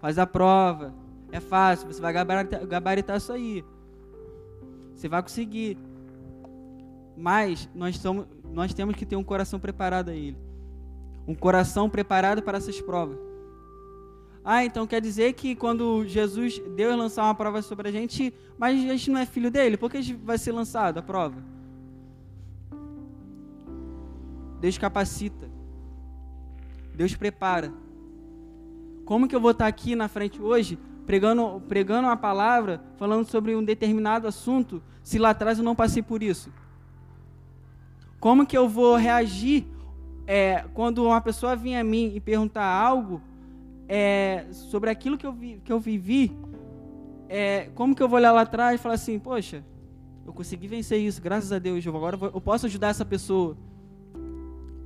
[0.00, 0.94] faz a prova.
[1.34, 3.64] É fácil, você vai gabaritar, gabaritar isso aí.
[4.94, 5.76] Você vai conseguir.
[7.16, 10.36] Mas nós, somos, nós temos que ter um coração preparado a Ele.
[11.26, 13.18] Um coração preparado para essas provas.
[14.44, 18.78] Ah, então quer dizer que quando Jesus, Deus lançar uma prova sobre a gente, mas
[18.78, 21.42] a gente não é filho dele, por que vai ser lançado a prova?
[24.60, 25.50] Deus capacita.
[26.94, 27.74] Deus prepara.
[29.04, 33.54] Como que eu vou estar aqui na frente hoje, pregando, pregando uma palavra, falando sobre
[33.54, 36.50] um determinado assunto, se lá atrás eu não passei por isso?
[38.18, 39.66] Como que eu vou reagir
[40.26, 43.20] é, quando uma pessoa vir a mim e perguntar algo
[43.86, 46.36] é, sobre aquilo que eu, vi, que eu vivi?
[47.28, 49.64] É, como que eu vou olhar lá atrás e falar assim, poxa,
[50.26, 53.56] eu consegui vencer isso, graças a Deus, agora eu posso ajudar essa pessoa.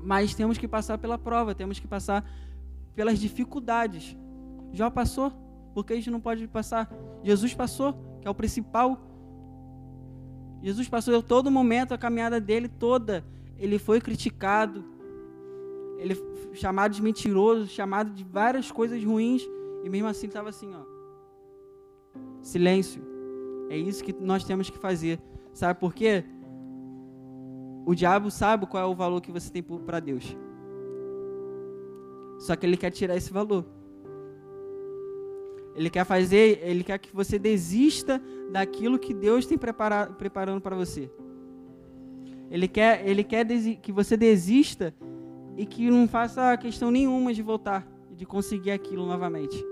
[0.03, 2.29] Mas temos que passar pela prova, temos que passar
[2.95, 4.17] pelas dificuldades.
[4.73, 5.33] Já passou,
[5.79, 6.93] porque a gente não pode passar.
[7.23, 9.01] Jesus passou, que é o principal.
[10.61, 13.25] Jesus passou todo momento, a caminhada dele toda.
[13.57, 14.85] Ele foi criticado,
[15.99, 16.17] ele
[16.53, 19.43] chamado de mentiroso, chamado de várias coisas ruins,
[19.85, 20.83] e mesmo assim estava assim, ó.
[22.43, 23.01] Silêncio.
[23.71, 25.21] É isso que nós temos que fazer.
[25.53, 26.25] Sabe por quê?
[27.87, 30.37] O diabo sabe qual é o valor que você tem para Deus.
[32.41, 33.78] Só que ele quer tirar esse valor.
[35.79, 40.75] Ele quer fazer, ele quer que você desista daquilo que Deus tem preparado, preparando para
[40.75, 41.09] você.
[42.51, 43.47] Ele quer, ele quer
[43.81, 44.93] que você desista
[45.57, 47.87] e que não faça questão nenhuma de voltar
[48.19, 49.65] de conseguir aquilo novamente.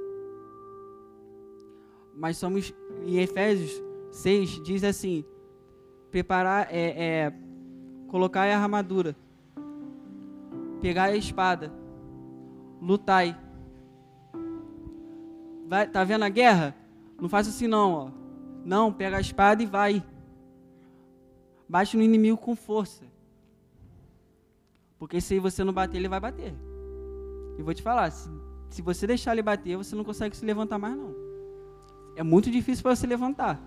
[2.14, 2.73] Mas somos
[3.05, 5.25] em Efésios 6 diz assim:
[6.12, 7.33] preparar é, é
[8.07, 9.16] colocar a armadura,
[10.81, 11.73] pegar a espada,
[12.81, 13.37] lutai.
[15.68, 16.74] Vai, tá vendo a guerra?
[17.20, 18.11] Não faça assim não, ó.
[18.64, 20.02] Não, pega a espada e vai.
[21.68, 23.05] Bate no inimigo com força.
[24.98, 26.55] Porque se você não bater, ele vai bater.
[27.59, 28.31] E vou te falar, se,
[28.70, 31.14] se você deixar ele bater, você não consegue se levantar mais não.
[32.14, 33.61] É muito difícil para você levantar.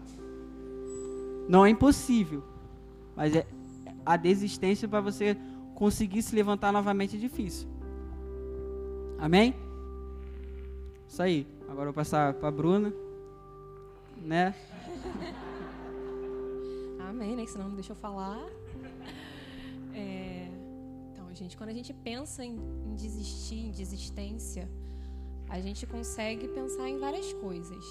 [1.47, 2.43] Não é impossível,
[3.15, 3.45] mas é,
[4.05, 5.35] a desistência para você
[5.75, 7.67] conseguir se levantar novamente é difícil.
[9.17, 9.55] Amém?
[11.07, 11.58] Isso aí.
[11.69, 12.91] Agora vou passar para a Bruna,
[14.17, 14.55] né?
[16.99, 17.45] Amém, né?
[17.45, 18.43] Senão não deixa eu falar.
[19.93, 20.49] É...
[21.11, 24.67] Então, gente, quando a gente pensa em, em desistir, em desistência,
[25.47, 27.85] a gente consegue pensar em várias coisas.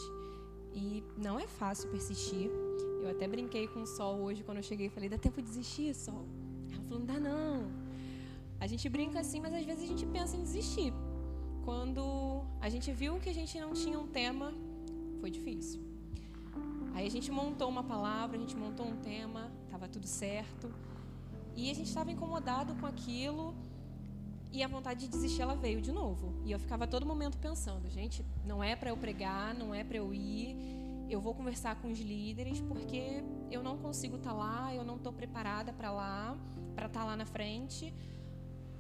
[0.75, 2.51] E não é fácil persistir.
[3.03, 5.49] Eu até brinquei com o Sol hoje quando eu cheguei e falei: dá tempo de
[5.49, 6.25] desistir, Sol?
[6.73, 7.71] Ela falou: não dá não.
[8.61, 10.93] A gente brinca assim, mas às vezes a gente pensa em desistir.
[11.69, 14.55] Quando a gente viu que a gente não tinha um tema,
[15.21, 15.83] foi difícil.
[16.95, 20.73] Aí a gente montou uma palavra, a gente montou um tema, estava tudo certo.
[21.55, 23.55] E a gente estava incomodado com aquilo
[24.51, 26.33] e a vontade de desistir ela veio de novo.
[26.47, 29.99] E eu ficava todo momento pensando, gente, não é para eu pregar, não é para
[29.99, 30.57] eu ir.
[31.11, 34.97] Eu vou conversar com os líderes porque eu não consigo estar tá lá, eu não
[34.97, 36.35] estou preparada para lá,
[36.75, 37.93] para estar tá lá na frente.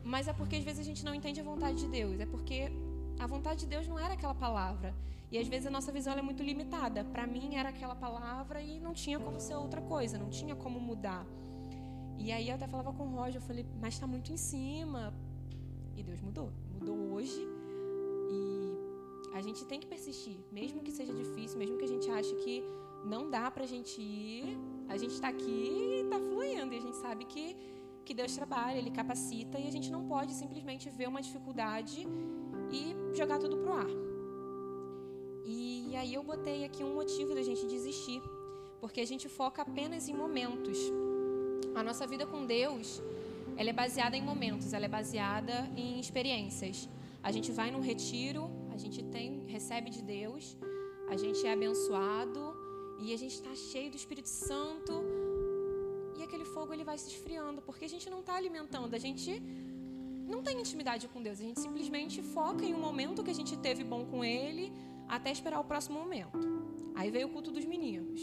[0.02, 2.18] Mas é porque às vezes a gente não entende a vontade de Deus.
[2.20, 2.70] É porque
[3.18, 4.94] a vontade de Deus não era aquela palavra.
[5.30, 7.04] E às vezes a nossa visão é muito limitada.
[7.04, 10.80] Para mim era aquela palavra e não tinha como ser outra coisa, não tinha como
[10.80, 11.26] mudar.
[12.18, 15.14] E aí eu até falava com o Roger, eu falei, mas está muito em cima,
[15.96, 16.50] e Deus mudou.
[16.72, 17.40] Mudou hoje.
[18.30, 20.36] E a gente tem que persistir.
[20.52, 22.62] Mesmo que seja difícil, mesmo que a gente ache que
[23.04, 24.58] não dá pra gente ir,
[24.88, 26.72] a gente está aqui e está fluindo.
[26.72, 27.56] E a gente sabe que,
[28.08, 29.56] que Deus trabalha, Ele capacita.
[29.62, 32.00] E a gente não pode simplesmente ver uma dificuldade
[32.78, 32.82] e
[33.18, 33.92] jogar tudo pro ar.
[35.44, 38.22] E aí eu botei aqui um motivo da gente desistir.
[38.82, 40.78] Porque a gente foca apenas em momentos.
[41.74, 42.88] A nossa vida com Deus
[43.60, 46.88] ela é baseada em momentos, ela é baseada em experiências.
[47.28, 48.42] A gente vai num retiro,
[48.74, 50.56] a gente tem, recebe de Deus,
[51.08, 52.42] a gente é abençoado
[53.00, 54.92] e a gente está cheio do Espírito Santo
[56.28, 59.30] aquele fogo ele vai se esfriando porque a gente não está alimentando, a gente
[60.32, 63.56] não tem intimidade com Deus, a gente simplesmente foca em um momento que a gente
[63.56, 64.72] teve bom com Ele
[65.08, 66.38] até esperar o próximo momento.
[66.94, 68.20] Aí veio o culto dos meninos.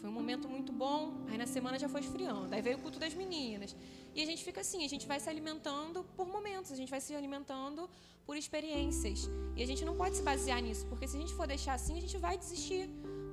[0.00, 2.54] Foi um momento muito bom, aí na semana já foi esfriando.
[2.54, 3.76] Aí veio o culto das meninas.
[4.14, 7.00] E a gente fica assim, a gente vai se alimentando por momentos, a gente vai
[7.00, 7.90] se alimentando
[8.24, 9.28] por experiências.
[9.56, 11.98] E a gente não pode se basear nisso, porque se a gente for deixar assim,
[11.98, 12.88] a gente vai desistir.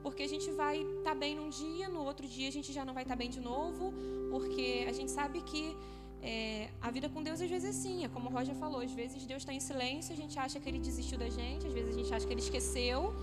[0.06, 2.84] Porque a gente vai estar tá bem num dia, no outro dia a gente já
[2.88, 3.91] não vai estar tá bem de novo,
[4.30, 5.76] porque a gente sabe que
[6.22, 8.91] é, a vida com Deus às vezes é assim, é como o Roger falou, às
[8.91, 11.89] vezes Deus está em silêncio, a gente acha que ele desistiu da gente, às vezes
[11.96, 13.15] a gente acha que ele esqueceu,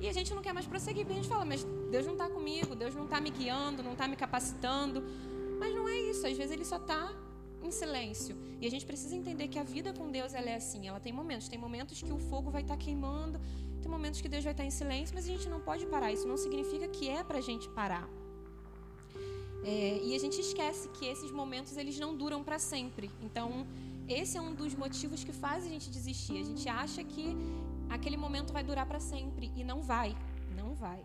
[0.00, 2.30] e a gente não quer mais prosseguir, porque a gente fala, mas Deus não está
[2.30, 5.04] comigo, Deus não está me guiando, não está me capacitando,
[5.60, 7.14] mas não é isso, às vezes ele só está
[7.62, 8.34] em silêncio.
[8.58, 11.12] E a gente precisa entender que a vida com Deus ela é assim, ela tem
[11.12, 13.38] momentos, tem momentos que o fogo vai estar tá queimando,
[13.86, 16.10] tem momentos que Deus vai estar em silêncio, mas a gente não pode parar.
[16.12, 18.08] Isso não significa que é para a gente parar.
[19.62, 23.08] É, e a gente esquece que esses momentos eles não duram para sempre.
[23.26, 23.64] Então,
[24.08, 26.38] esse é um dos motivos que faz a gente desistir.
[26.40, 27.26] A gente acha que
[27.88, 30.16] aquele momento vai durar para sempre e não vai,
[30.60, 31.00] não vai.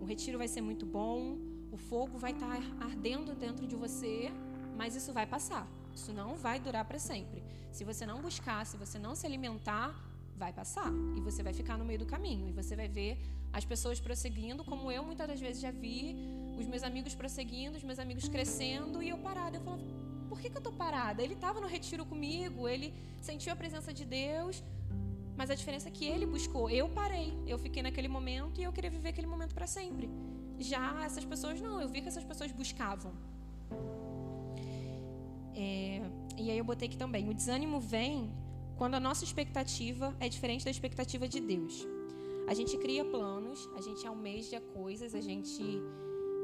[0.00, 1.36] O retiro vai ser muito bom,
[1.72, 4.30] o fogo vai estar ardendo dentro de você,
[4.76, 5.66] mas isso vai passar.
[5.92, 7.42] Isso não vai durar para sempre.
[7.72, 11.76] Se você não buscar, se você não se alimentar, vai passar e você vai ficar
[11.76, 13.18] no meio do caminho e você vai ver
[13.52, 16.16] as pessoas prosseguindo, como eu muitas das vezes já vi,
[16.58, 19.58] os meus amigos prosseguindo, os meus amigos crescendo e eu parada.
[19.58, 19.82] Eu falava,
[20.28, 21.22] por que, que eu estou parada?
[21.22, 24.62] Ele estava no retiro comigo, ele sentiu a presença de Deus,
[25.36, 26.70] mas a diferença é que ele buscou.
[26.70, 30.08] Eu parei, eu fiquei naquele momento e eu queria viver aquele momento para sempre.
[30.58, 33.12] Já essas pessoas não, eu vi que essas pessoas buscavam.
[35.54, 36.00] É,
[36.38, 38.30] e aí eu botei aqui também: o desânimo vem
[38.82, 41.86] quando a nossa expectativa é diferente da expectativa de Deus.
[42.48, 45.62] A gente cria planos, a gente almeja coisas, a gente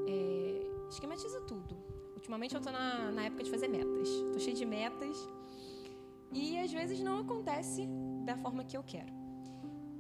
[0.07, 1.77] é, esquematiza tudo.
[2.15, 4.09] Ultimamente eu estou na, na época de fazer metas.
[4.09, 5.29] Estou cheia de metas.
[6.33, 7.89] E às vezes não acontece
[8.25, 9.13] da forma que eu quero.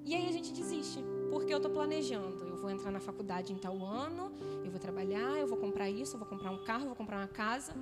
[0.04, 1.00] E aí a gente desiste,
[1.32, 2.44] porque eu estou planejando.
[2.44, 4.30] Eu vou entrar na faculdade em tal ano,
[4.64, 7.16] eu vou trabalhar, eu vou comprar isso, eu vou comprar um carro, eu vou comprar
[7.16, 7.74] uma casa.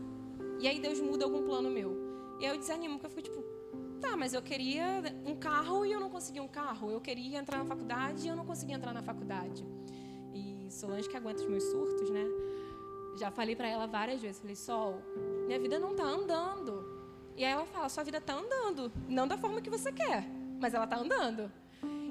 [0.58, 1.94] E aí Deus muda algum plano meu.
[2.40, 3.55] E aí eu desanimo, porque eu fico tipo,
[3.96, 6.90] tá, mas eu queria um carro e eu não consegui um carro.
[6.90, 9.66] Eu queria entrar na faculdade e eu não consegui entrar na faculdade.
[10.34, 12.24] E Solange que aguenta os meus surtos, né?
[13.18, 15.00] Já falei para ela várias vezes, falei, Sol,
[15.46, 16.96] minha vida não tá andando.
[17.36, 20.26] E aí ela fala, sua vida tá andando, não da forma que você quer,
[20.60, 21.50] mas ela tá andando.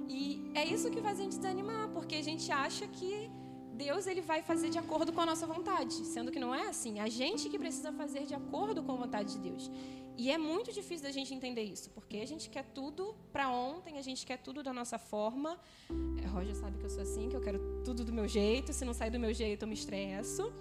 [0.08, 3.30] E é isso que faz a gente desanimar, porque a gente acha que
[3.76, 7.00] Deus ele vai fazer de acordo com a nossa vontade, sendo que não é assim.
[7.00, 9.70] A gente que precisa fazer de acordo com a vontade de Deus.
[10.18, 13.98] E é muito difícil da gente entender isso, porque a gente quer tudo para ontem,
[13.98, 15.60] a gente quer tudo da nossa forma.
[16.24, 18.72] É, Roger sabe que eu sou assim, que eu quero tudo do meu jeito.
[18.72, 20.54] Se não sair do meu jeito, eu me estresso.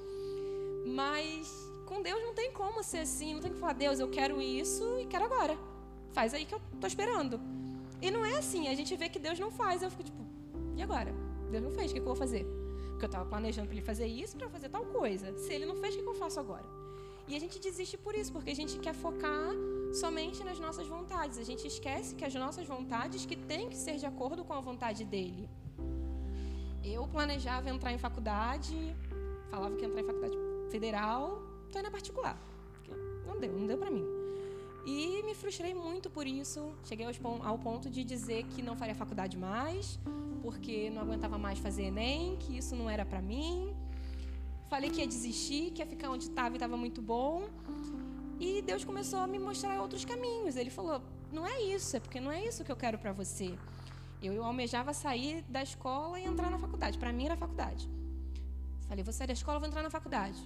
[0.85, 1.48] Mas
[1.87, 3.35] com Deus não tem como ser assim.
[3.35, 5.57] Não tem que falar, Deus, eu quero isso e quero agora.
[6.12, 7.40] Faz aí que eu tô esperando.
[8.03, 8.66] E não é assim.
[8.66, 9.83] A gente vê que Deus não faz.
[9.83, 10.24] Eu fico tipo,
[10.77, 11.14] e agora?
[11.53, 12.63] Deus não fez, o que eu vou fazer?
[12.94, 15.37] Porque eu estava planejando para ele fazer isso, para fazer tal coisa.
[15.37, 16.64] Se ele não fez, o que eu faço agora?
[17.26, 19.50] E a gente desiste por isso, porque a gente quer focar
[19.92, 21.38] somente nas nossas vontades.
[21.38, 24.61] A gente esquece que as nossas vontades que têm que ser de acordo com a
[24.61, 25.48] vontade dele.
[26.85, 28.76] Eu planejava entrar em faculdade,
[29.50, 30.37] falava que ia entrar em faculdade
[30.70, 32.38] federal, estou indo particular.
[33.26, 34.23] Não deu, não deu para mim.
[34.87, 36.73] E me frustrei muito por isso.
[36.85, 37.07] Cheguei
[37.42, 39.99] ao ponto de dizer que não faria faculdade mais,
[40.42, 43.75] porque não aguentava mais fazer Enem, que isso não era para mim.
[44.68, 47.49] Falei que ia desistir, que ia ficar onde estava e estava muito bom.
[48.38, 50.57] E Deus começou a me mostrar outros caminhos.
[50.57, 51.01] Ele falou:
[51.33, 53.57] não é isso, é porque não é isso que eu quero para você.
[54.23, 56.99] Eu, eu almejava sair da escola e entrar na faculdade.
[56.99, 57.88] Para mim era faculdade.
[58.88, 60.38] Falei: vou sair da escola, vou entrar na faculdade.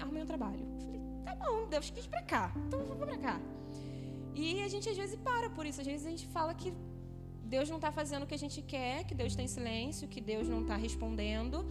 [0.00, 0.66] Arrumei um trabalho.
[0.80, 3.36] Falei: tá bom, Deus quis para cá, então vou para cá.
[4.34, 5.80] E a gente às vezes para por isso.
[5.80, 6.70] Às vezes a gente fala que
[7.54, 10.20] Deus não está fazendo o que a gente quer, que Deus está em silêncio, que
[10.32, 11.64] Deus não está respondendo.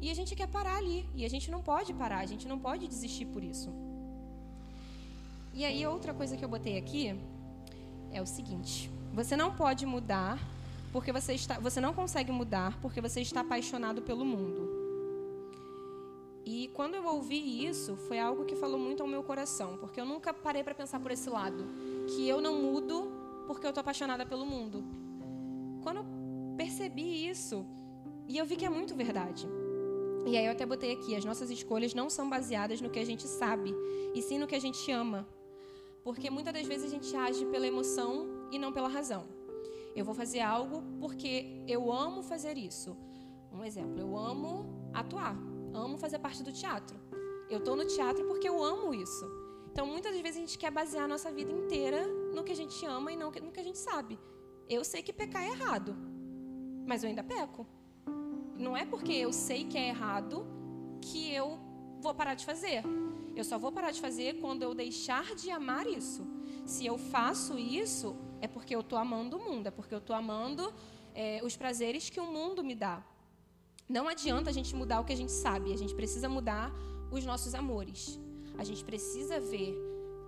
[0.00, 0.98] E a gente quer parar ali.
[1.14, 3.70] E a gente não pode parar, a gente não pode desistir por isso.
[5.54, 7.02] E aí, outra coisa que eu botei aqui
[8.10, 10.38] é o seguinte: você não pode mudar
[10.92, 14.71] porque você está, você não consegue mudar porque você está apaixonado pelo mundo.
[16.72, 20.32] Quando eu ouvi isso, foi algo que falou muito ao meu coração, porque eu nunca
[20.32, 21.66] parei para pensar por esse lado,
[22.06, 23.12] que eu não mudo
[23.46, 24.82] porque eu estou apaixonada pelo mundo.
[25.82, 26.04] Quando eu
[26.56, 27.66] percebi isso,
[28.26, 29.46] e eu vi que é muito verdade.
[30.24, 33.04] E aí eu até botei aqui, as nossas escolhas não são baseadas no que a
[33.04, 33.74] gente sabe,
[34.14, 35.28] e sim no que a gente ama.
[36.02, 39.24] Porque muitas das vezes a gente age pela emoção e não pela razão.
[39.94, 42.96] Eu vou fazer algo porque eu amo fazer isso.
[43.52, 46.98] Um exemplo, eu amo atuar amo fazer parte do teatro.
[47.48, 49.24] Eu estou no teatro porque eu amo isso.
[49.70, 52.84] Então, muitas vezes a gente quer basear a nossa vida inteira no que a gente
[52.84, 54.18] ama e não no que a gente sabe.
[54.68, 55.96] Eu sei que pecar é errado,
[56.86, 57.66] mas eu ainda peco.
[58.56, 60.46] Não é porque eu sei que é errado
[61.00, 61.58] que eu
[62.00, 62.82] vou parar de fazer.
[63.34, 66.26] Eu só vou parar de fazer quando eu deixar de amar isso.
[66.66, 70.14] Se eu faço isso, é porque eu estou amando o mundo, é porque eu estou
[70.14, 70.72] amando
[71.14, 73.02] é, os prazeres que o mundo me dá.
[73.96, 76.66] Não adianta a gente mudar o que a gente sabe, a gente precisa mudar
[77.10, 78.18] os nossos amores.
[78.56, 79.70] A gente precisa ver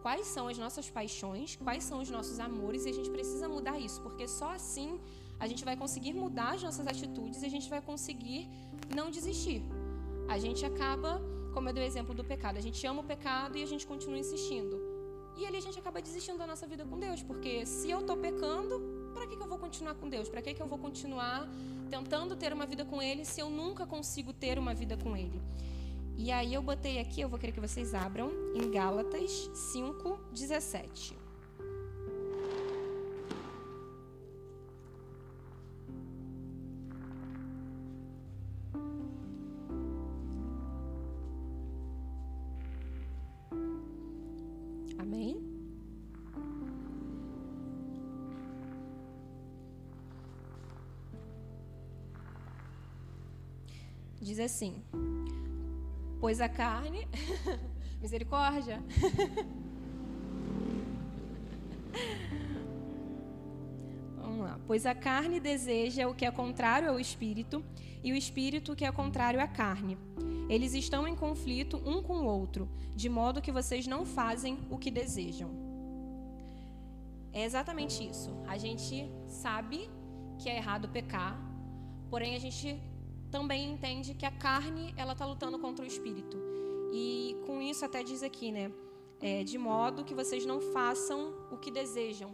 [0.02, 3.78] quais são as nossas paixões, quais são os nossos amores e a gente precisa mudar
[3.86, 5.00] isso, porque só assim
[5.40, 8.42] a gente vai conseguir mudar as nossas atitudes e a gente vai conseguir
[8.98, 9.62] não desistir.
[10.28, 11.22] A gente acaba,
[11.54, 13.86] como eu dei o exemplo do pecado, a gente ama o pecado e a gente
[13.86, 14.76] continua insistindo.
[15.36, 18.16] E ali a gente acaba desistindo da nossa vida com Deus, porque se eu estou
[18.16, 18.80] pecando,
[19.12, 20.28] para que, que eu vou continuar com Deus?
[20.28, 21.48] Para que, que eu vou continuar
[21.90, 25.40] tentando ter uma vida com Ele se eu nunca consigo ter uma vida com Ele?
[26.16, 31.23] E aí eu botei aqui, eu vou querer que vocês abram em Gálatas 5, 17.
[54.44, 54.82] Assim:
[56.20, 57.06] Pois a carne.
[58.00, 58.82] Misericórdia.
[64.16, 64.58] Vamos lá.
[64.66, 67.64] Pois a carne deseja o que é contrário ao espírito,
[68.02, 69.96] e o espírito o que é contrário à carne.
[70.48, 74.76] Eles estão em conflito um com o outro, de modo que vocês não fazem o
[74.76, 75.50] que desejam.
[77.32, 78.30] É exatamente isso.
[78.46, 79.90] A gente sabe
[80.38, 81.38] que é errado pecar,
[82.10, 82.80] porém a gente
[83.34, 86.36] também entende que a carne ela está lutando contra o espírito.
[86.92, 88.70] E com isso até diz aqui, né?
[89.20, 92.30] É, de modo que vocês não façam o que desejam.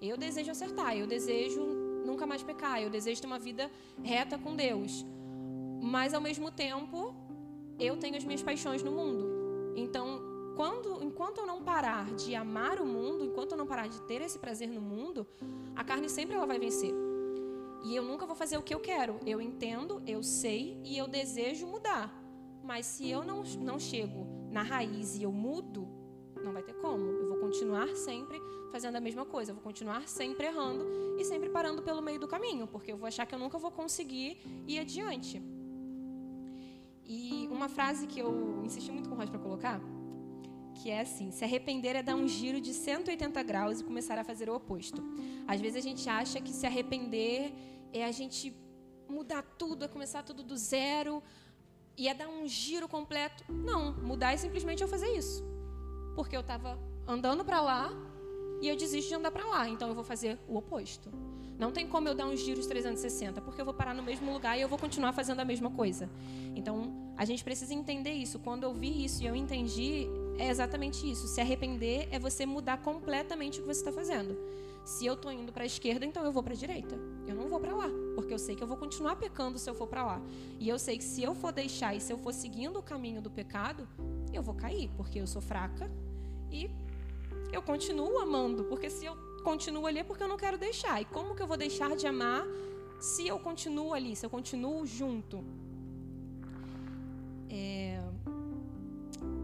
[0.00, 1.60] Eu desejo acertar, eu desejo
[2.06, 3.70] nunca mais pecar, eu desejo ter uma vida
[4.02, 5.04] reta com Deus.
[5.82, 7.14] Mas ao mesmo tempo,
[7.78, 9.28] eu tenho as minhas paixões no mundo.
[9.76, 10.22] Então,
[10.56, 14.22] quando, enquanto eu não parar de amar o mundo, enquanto eu não parar de ter
[14.22, 15.26] esse prazer no mundo,
[15.76, 17.07] a carne sempre ela vai vencer.
[17.84, 19.18] E eu nunca vou fazer o que eu quero.
[19.24, 22.12] Eu entendo, eu sei e eu desejo mudar.
[22.62, 25.88] Mas se eu não, não chego na raiz e eu mudo,
[26.44, 27.04] não vai ter como.
[27.04, 29.50] Eu vou continuar sempre fazendo a mesma coisa.
[29.50, 30.84] Eu vou continuar sempre errando
[31.18, 33.70] e sempre parando pelo meio do caminho, porque eu vou achar que eu nunca vou
[33.70, 35.42] conseguir ir adiante.
[37.04, 39.80] E uma frase que eu insisti muito com o Ross para colocar,
[40.78, 44.24] que é assim: se arrepender é dar um giro de 180 graus e começar a
[44.24, 45.02] fazer o oposto.
[45.46, 47.52] Às vezes a gente acha que se arrepender
[47.92, 48.54] é a gente
[49.08, 51.22] mudar tudo, é começar tudo do zero
[51.96, 53.44] e é dar um giro completo.
[53.48, 55.44] Não, mudar é simplesmente eu fazer isso.
[56.14, 57.90] Porque eu estava andando para lá
[58.60, 61.10] e eu desisto de andar para lá, então eu vou fazer o oposto.
[61.58, 64.56] Não tem como eu dar uns giros 360, porque eu vou parar no mesmo lugar
[64.56, 66.08] e eu vou continuar fazendo a mesma coisa.
[66.54, 68.38] Então, a gente precisa entender isso.
[68.38, 70.06] Quando eu vi isso e eu entendi,
[70.38, 71.26] é exatamente isso.
[71.26, 74.38] Se arrepender é você mudar completamente o que você está fazendo.
[74.84, 76.98] Se eu estou indo para a esquerda, então eu vou para a direita.
[77.26, 79.74] Eu não vou para lá, porque eu sei que eu vou continuar pecando se eu
[79.74, 80.22] for para lá.
[80.58, 83.20] E eu sei que se eu for deixar e se eu for seguindo o caminho
[83.20, 83.86] do pecado,
[84.32, 85.90] eu vou cair, porque eu sou fraca
[86.50, 86.70] e
[87.52, 91.02] eu continuo amando, porque se eu continuo ali é porque eu não quero deixar.
[91.02, 92.46] E como que eu vou deixar de amar
[92.98, 95.44] se eu continuo ali, se eu continuo junto?
[97.50, 98.07] É...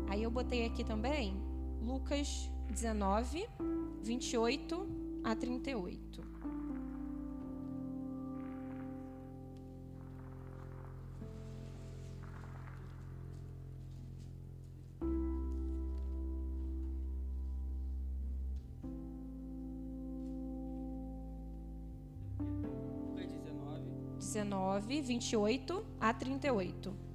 [0.08, 1.34] Aí eu botei aqui também
[1.80, 3.46] Lucas 19,
[4.02, 4.86] 28
[5.22, 6.22] a 38.
[23.02, 23.82] Lucas 19.
[24.18, 27.13] 19, 28 a 38.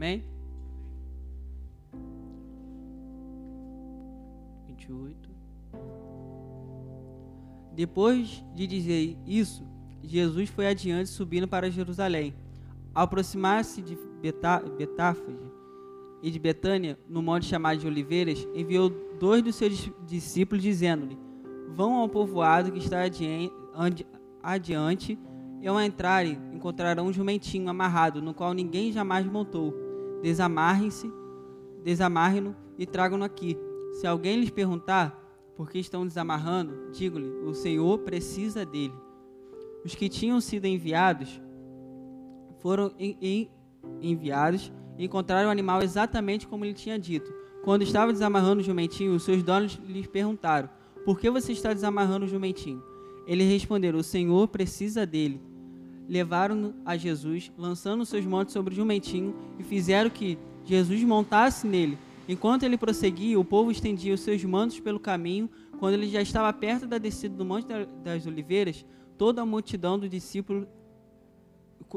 [0.00, 0.24] Amém?
[4.66, 5.28] 28.
[7.74, 9.62] Depois de dizer isso,
[10.02, 12.34] Jesus foi adiante subindo para Jerusalém.
[12.94, 15.36] Ao aproximar-se de Beta- Betafage
[16.22, 18.88] e de Betânia, no monte chamado de Oliveiras, enviou
[19.18, 21.18] dois dos seus dis- discípulos, dizendo-lhe:
[21.76, 23.02] Vão ao povoado que está
[23.76, 24.06] ande-
[24.42, 25.18] adiante,
[25.60, 29.74] e ao entrarem encontrarão um jumentinho amarrado, no qual ninguém jamais montou.
[30.22, 31.10] Desamarrem-se,
[31.82, 33.56] desamarrem-no e tragam-no aqui.
[33.94, 35.16] Se alguém lhes perguntar
[35.56, 38.94] por que estão desamarrando, digo-lhe: o Senhor precisa dele.
[39.84, 41.40] Os que tinham sido enviados
[42.58, 43.50] foram en- en-
[44.02, 47.32] enviados e encontraram o animal exatamente como ele tinha dito.
[47.64, 50.68] Quando estava desamarrando o jumentinho, os seus donos lhes perguntaram:
[51.04, 52.82] Por que você está desamarrando o jumentinho?
[53.26, 55.40] Eles responderam: O Senhor precisa dele.
[56.10, 61.96] Levaram-no a Jesus, lançando seus mantos sobre o jumentinho e fizeram que Jesus montasse nele.
[62.28, 65.48] Enquanto ele prosseguia, o povo estendia os seus mantos pelo caminho.
[65.78, 68.84] Quando ele já estava perto da descida do Monte da- das Oliveiras,
[69.16, 70.66] toda a multidão dos discípulos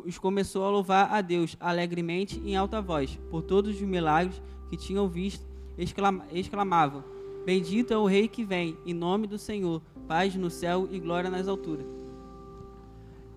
[0.05, 4.39] os começou a louvar a Deus alegremente em alta voz por todos os milagres
[4.70, 5.43] que tinham visto.
[5.76, 7.03] Exclama- exclamavam:
[7.45, 11.30] Bendito é o Rei que vem, em nome do Senhor, paz no céu e glória
[11.32, 12.03] nas alturas.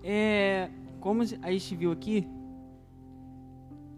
[0.08, 2.28] É, como a gente viu aqui,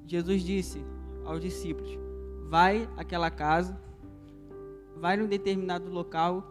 [0.06, 0.82] Jesus disse
[1.22, 1.98] aos discípulos:
[2.48, 3.78] Vai àquela casa,
[4.96, 6.42] vai num determinado local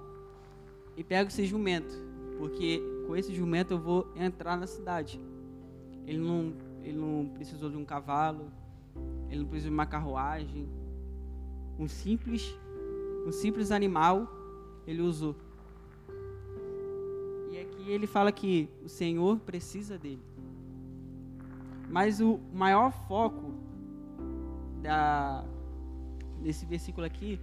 [0.95, 1.91] e pega esse jumento,
[2.37, 5.19] porque com esse jumento eu vou entrar na cidade.
[6.05, 6.53] Ele não,
[6.83, 8.51] ele não precisou de um cavalo,
[9.27, 10.69] ele não precisou de uma carruagem.
[11.79, 12.55] Um simples,
[13.25, 14.31] um simples animal
[14.85, 15.35] ele usou.
[17.87, 20.21] E ele fala que o Senhor precisa dele.
[21.89, 23.53] Mas o maior foco
[24.81, 25.45] da,
[26.41, 27.39] desse versículo aqui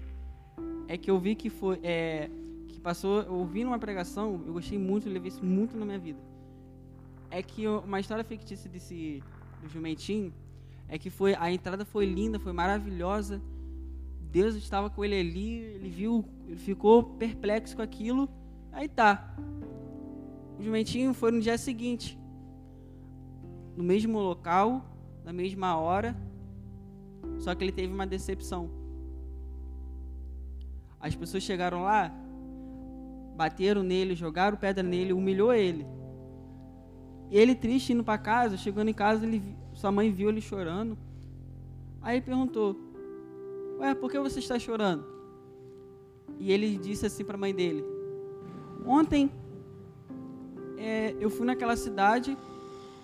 [0.87, 2.29] é que eu vi que foi é,
[2.69, 5.99] que passou, eu ouvi numa pregação, eu gostei muito, eu levei isso muito na minha
[5.99, 6.21] vida.
[7.31, 9.23] É que uma história fictícia desse
[9.63, 10.31] do jumentinho
[10.89, 13.41] é que foi a entrada foi linda, foi maravilhosa.
[14.21, 18.29] Deus estava com ele ali, ele viu, ele ficou perplexo com aquilo.
[18.71, 19.35] Aí tá.
[20.59, 22.19] O jumentinho foi no dia seguinte,
[23.77, 24.85] no mesmo local,
[25.25, 26.17] na mesma hora,
[27.39, 28.71] só que ele teve uma decepção.
[31.01, 32.13] As pessoas chegaram lá,
[33.37, 35.87] bateram nele, jogaram pedra nele, humilhou ele.
[37.31, 39.43] Ele triste indo para casa, chegando em casa, ele,
[39.73, 40.97] sua mãe viu ele chorando.
[42.01, 42.77] Aí perguntou:
[43.81, 45.05] Ué, por que você está chorando?
[46.39, 47.85] E ele disse assim para a mãe dele:
[48.87, 49.31] Ontem
[50.79, 52.37] é, eu fui naquela cidade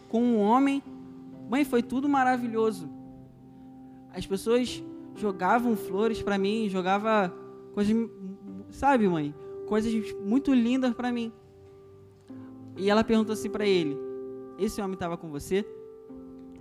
[0.09, 0.83] com um homem.
[1.49, 2.89] Mãe, foi tudo maravilhoso.
[4.12, 4.83] As pessoas
[5.16, 7.33] jogavam flores para mim, jogava
[7.75, 7.95] coisas,
[8.71, 9.35] sabe, mãe,
[9.66, 9.93] coisas
[10.25, 11.33] muito lindas para mim.
[12.77, 13.97] E ela perguntou assim para ele:
[14.59, 15.64] Esse homem estava com você?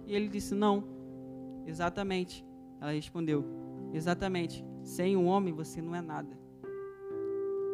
[0.05, 0.84] E ele disse: Não.
[1.66, 2.45] Exatamente.
[2.82, 3.45] Ela respondeu:
[3.93, 4.66] Exatamente.
[4.84, 6.38] Sem um homem você não é nada.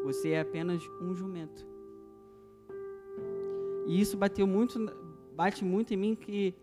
[0.04, 1.75] Você é apenas um jumento.
[3.86, 4.80] E isso bateu muito,
[5.36, 6.54] bate muito em mim que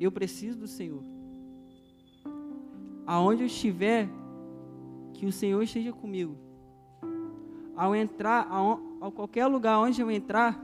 [0.00, 1.02] eu preciso do Senhor.
[3.06, 4.08] Aonde eu estiver,
[5.14, 6.36] que o Senhor esteja comigo.
[7.74, 10.62] Ao entrar, a, a qualquer lugar onde eu entrar,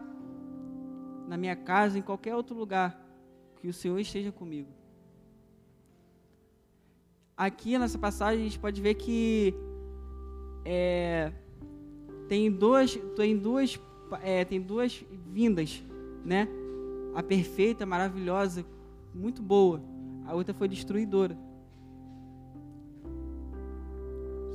[1.29, 3.01] na minha casa, em qualquer outro lugar,
[3.61, 4.69] que o Senhor esteja comigo.
[7.37, 9.55] Aqui nessa passagem a gente pode ver que
[10.65, 11.33] é,
[12.29, 13.81] tem duas, tem duas,
[14.23, 15.83] é, tem duas vindas,
[16.25, 16.49] né?
[17.15, 18.65] A perfeita, maravilhosa,
[19.15, 19.81] muito boa.
[20.27, 21.37] A outra foi destruidora.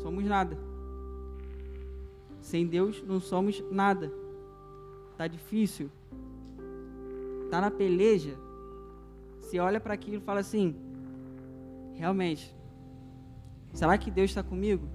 [0.02, 0.58] Somos nada.
[2.40, 4.12] Sem Deus não somos nada.
[5.18, 5.90] Tá difícil.
[7.50, 8.38] Tá na peleja.
[9.42, 10.76] Você olha para aquilo e fala assim:
[11.94, 12.56] realmente,
[13.74, 14.88] será que Deus está comigo?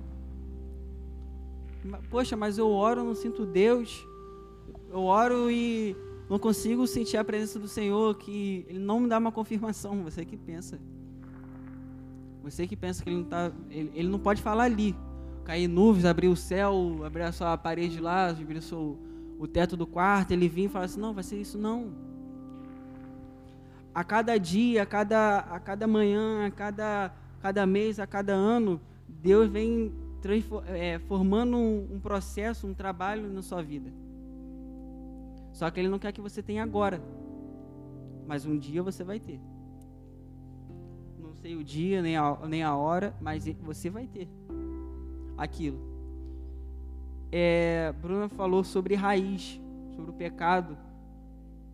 [2.10, 4.06] Poxa, mas eu oro, não sinto Deus.
[4.92, 5.96] Eu oro e
[6.28, 10.04] não consigo sentir a presença do Senhor, que Ele não me dá uma confirmação.
[10.04, 10.78] Você que pensa.
[12.42, 14.94] Você que pensa que Ele não, tá, ele, ele não pode falar ali.
[15.44, 18.98] Cair nuvens, abrir o céu, abrir a sua parede lá, abrir o, seu,
[19.38, 21.90] o teto do quarto, Ele vir e falar assim, não, vai ser isso não.
[23.94, 28.78] A cada dia, a cada, a cada manhã, a cada, cada mês, a cada ano,
[29.08, 29.90] Deus vem
[30.66, 33.90] é, formando um, um processo, um trabalho na sua vida.
[35.52, 37.02] Só que Ele não quer que você tenha agora.
[38.26, 39.40] Mas um dia você vai ter.
[41.18, 44.28] Não sei o dia, nem a, nem a hora, mas você vai ter
[45.36, 45.78] aquilo.
[47.30, 49.60] É, Bruna falou sobre raiz,
[49.94, 50.76] sobre o pecado.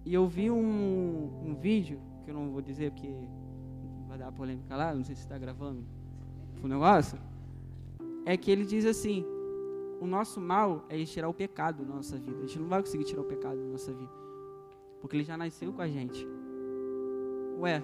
[0.05, 3.13] E eu vi um, um vídeo, que eu não vou dizer porque
[4.09, 5.85] vai dar polêmica lá, não sei se está gravando
[6.63, 7.19] o negócio
[8.29, 9.25] é que ele diz assim:
[10.01, 12.39] o nosso mal é tirar o pecado da nossa vida.
[12.39, 14.13] A gente não vai conseguir tirar o pecado da nossa vida,
[15.01, 16.27] porque ele já nasceu com a gente.
[17.59, 17.83] Ué,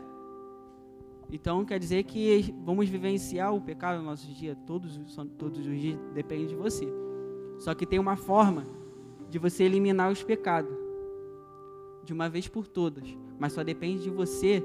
[1.31, 5.01] então quer dizer que vamos vivenciar o pecado no nosso dia todos,
[5.39, 6.87] todos os dias, depende de você.
[7.59, 8.65] Só que tem uma forma
[9.31, 10.75] de você eliminar os pecados
[12.05, 14.63] de uma vez por todas, mas só depende de você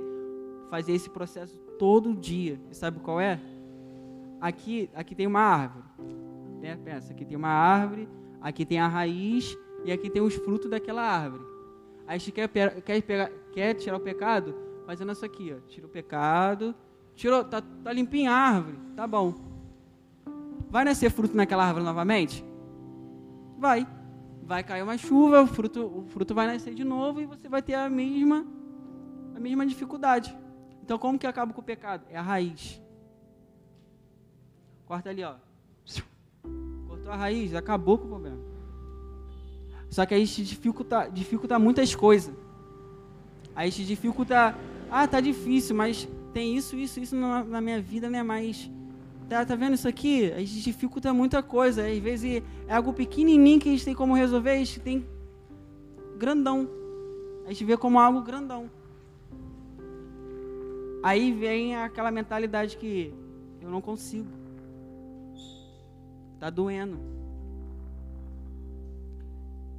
[0.69, 2.59] fazer esse processo todo dia.
[2.69, 3.39] E sabe qual é?
[4.39, 5.85] aqui, aqui tem uma árvore.
[6.59, 6.77] Né?
[6.83, 8.07] Pensa, aqui tem uma árvore,
[8.41, 11.43] aqui tem a raiz e aqui tem os frutos daquela árvore.
[12.07, 12.49] Aí a gente quer,
[12.81, 14.55] quer, pegar, quer tirar o pecado
[14.85, 15.59] fazendo isso aqui, ó.
[15.67, 16.75] Tira o pecado,
[17.15, 19.35] tirou, tá, tá limpinha a árvore, tá bom.
[20.69, 22.43] Vai nascer fruto naquela árvore novamente?
[23.57, 23.87] Vai.
[24.43, 27.61] Vai cair uma chuva, o fruto, o fruto vai nascer de novo e você vai
[27.61, 28.45] ter a mesma,
[29.35, 30.35] a mesma dificuldade.
[30.81, 32.05] Então, como que acaba com o pecado?
[32.09, 32.81] É a raiz.
[34.87, 35.35] Corta ali, ó.
[36.99, 38.37] Cortou a raiz, acabou com o problema.
[39.89, 42.33] Só que aí te dificulta, dificulta muitas coisas.
[43.55, 44.55] Aí te dificulta.
[44.91, 48.21] Ah, tá difícil, mas tem isso, isso, isso na, na minha vida, né?
[48.21, 48.69] Mas.
[49.27, 50.31] Tá, tá vendo isso aqui?
[50.31, 51.87] A gente dificulta muita coisa.
[51.87, 55.05] Às vezes é algo pequenininho que a gente tem como resolver, a gente tem
[56.17, 56.69] grandão.
[57.45, 58.69] A gente vê como algo grandão.
[61.01, 63.13] Aí vem aquela mentalidade que
[63.61, 64.38] eu não consigo.
[66.39, 66.97] Tá doendo.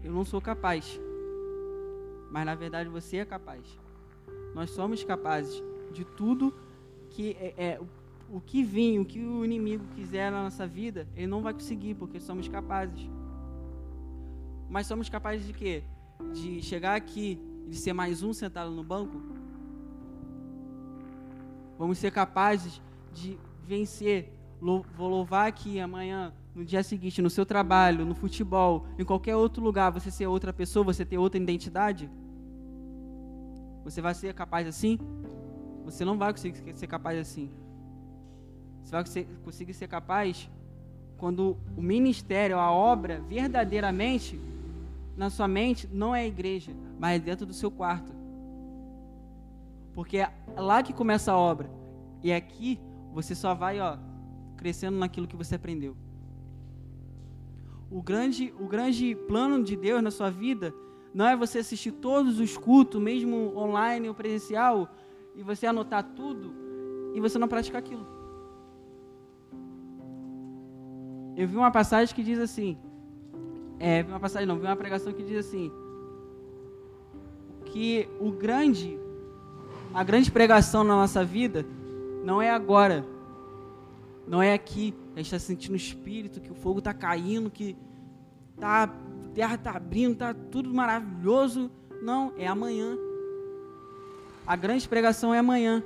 [0.03, 1.01] Eu não sou capaz.
[2.31, 3.65] Mas na verdade você é capaz.
[4.55, 6.55] Nós somos capazes de tudo
[7.11, 7.81] que é, é
[8.31, 11.95] o que vir, o que o inimigo quiser na nossa vida, ele não vai conseguir,
[11.95, 13.11] porque somos capazes.
[14.69, 15.83] Mas somos capazes de quê?
[16.33, 19.21] De chegar aqui e de ser mais um sentado no banco?
[21.77, 22.81] Vamos ser capazes
[23.13, 24.33] de vencer.
[24.61, 29.63] Vou louvar aqui amanhã, no dia seguinte, no seu trabalho, no futebol, em qualquer outro
[29.63, 32.11] lugar, você ser outra pessoa, você ter outra identidade?
[33.85, 34.99] Você vai ser capaz assim?
[35.85, 37.51] Você não vai conseguir ser capaz assim.
[38.83, 39.05] Você vai
[39.45, 40.51] conseguir ser capaz
[41.17, 44.41] quando o ministério, a obra, verdadeiramente,
[45.17, 48.13] na sua mente, não é a igreja, mas é dentro do seu quarto.
[49.93, 51.71] Porque é lá que começa a obra.
[52.23, 52.81] E aqui
[53.13, 53.99] você só vai, ó,
[54.57, 55.97] crescendo naquilo que você aprendeu.
[57.91, 60.73] O grande, o grande plano de Deus na sua vida
[61.13, 64.89] não é você assistir todos os cultos, mesmo online ou presencial,
[65.35, 66.55] e você anotar tudo
[67.15, 68.07] e você não praticar aquilo.
[71.37, 72.79] Eu vi uma passagem que diz assim,
[73.79, 75.73] é, uma passagem não, vi uma pregação que diz assim,
[77.65, 78.99] que o grande,
[79.95, 81.65] a grande pregação na nossa vida
[82.25, 83.05] não é agora,
[84.31, 87.77] não é aqui, a gente está sentindo o espírito, que o fogo está caindo, que
[88.57, 88.89] tá, a
[89.35, 91.69] terra está abrindo, está tudo maravilhoso.
[92.01, 92.97] Não, é amanhã.
[94.47, 95.83] A grande pregação é amanhã.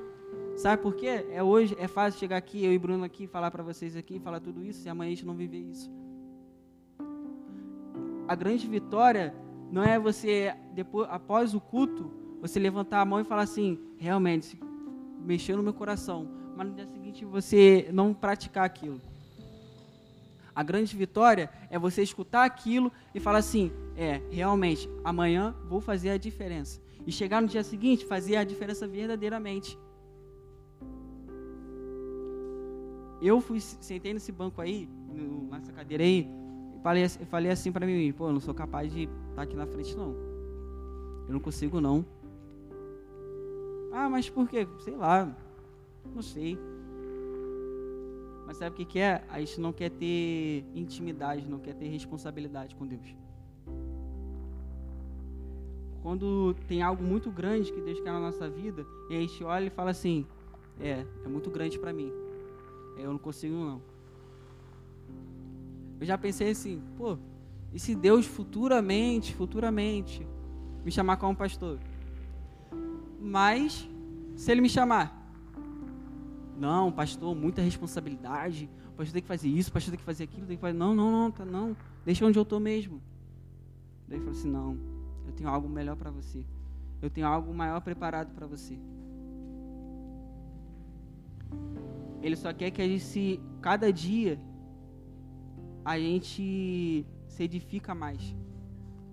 [0.57, 1.25] Sabe por quê?
[1.31, 4.41] É hoje, é fácil chegar aqui, eu e Bruno aqui, falar para vocês aqui, falar
[4.41, 5.91] tudo isso, e amanhã a gente não viver isso.
[8.29, 9.35] A grande vitória
[9.73, 14.61] não é você, depois, após o culto, você levantar a mão e falar assim, realmente,
[15.19, 18.99] mexeu no meu coração, mas no dia seguinte você não praticar aquilo.
[20.55, 26.11] A grande vitória é você escutar aquilo e falar assim: é, realmente, amanhã vou fazer
[26.11, 26.81] a diferença.
[27.07, 29.79] E chegar no dia seguinte, fazer a diferença verdadeiramente.
[33.21, 34.89] Eu fui, sentei nesse banco aí,
[35.51, 36.29] nessa cadeira aí,
[36.75, 39.57] e falei, falei assim para mim: pô, eu não sou capaz de estar tá aqui
[39.57, 40.15] na frente, não.
[41.27, 42.05] Eu não consigo, não.
[43.93, 44.67] Ah, mas por quê?
[44.81, 45.37] Sei lá.
[46.15, 46.59] Não sei.
[48.47, 49.25] Mas sabe o que, que é?
[49.29, 53.15] A gente não quer ter intimidade, não quer ter responsabilidade com Deus.
[56.03, 59.67] Quando tem algo muito grande que Deus quer na nossa vida, e a gente olha
[59.67, 60.27] e fala assim:
[60.79, 62.13] é, é muito grande para mim.
[62.99, 63.81] Eu não consigo não.
[65.99, 67.17] Eu já pensei assim, pô,
[67.73, 70.27] e se Deus futuramente, futuramente,
[70.85, 71.79] me chamar como pastor?
[73.21, 73.89] Mas,
[74.37, 75.24] se ele me chamar,
[76.59, 78.69] não, pastor, muita responsabilidade.
[78.93, 80.77] O pastor tem que fazer isso, o pastor tem que fazer aquilo, tem que fazer.
[80.77, 81.77] Não, não, não, tá, não.
[82.05, 83.01] Deixa onde eu estou mesmo.
[84.09, 84.79] Daí ele falou assim: não,
[85.27, 86.45] eu tenho algo melhor para você.
[87.03, 88.79] Eu tenho algo maior preparado para você.
[92.23, 94.41] Ele só quer que a gente se, cada dia,
[95.85, 98.35] a gente se edifica mais,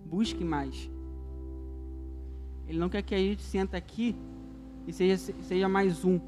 [0.06, 0.90] busque mais.
[2.68, 4.16] Ele não quer que a gente senta aqui
[4.88, 6.20] e seja, seja mais um.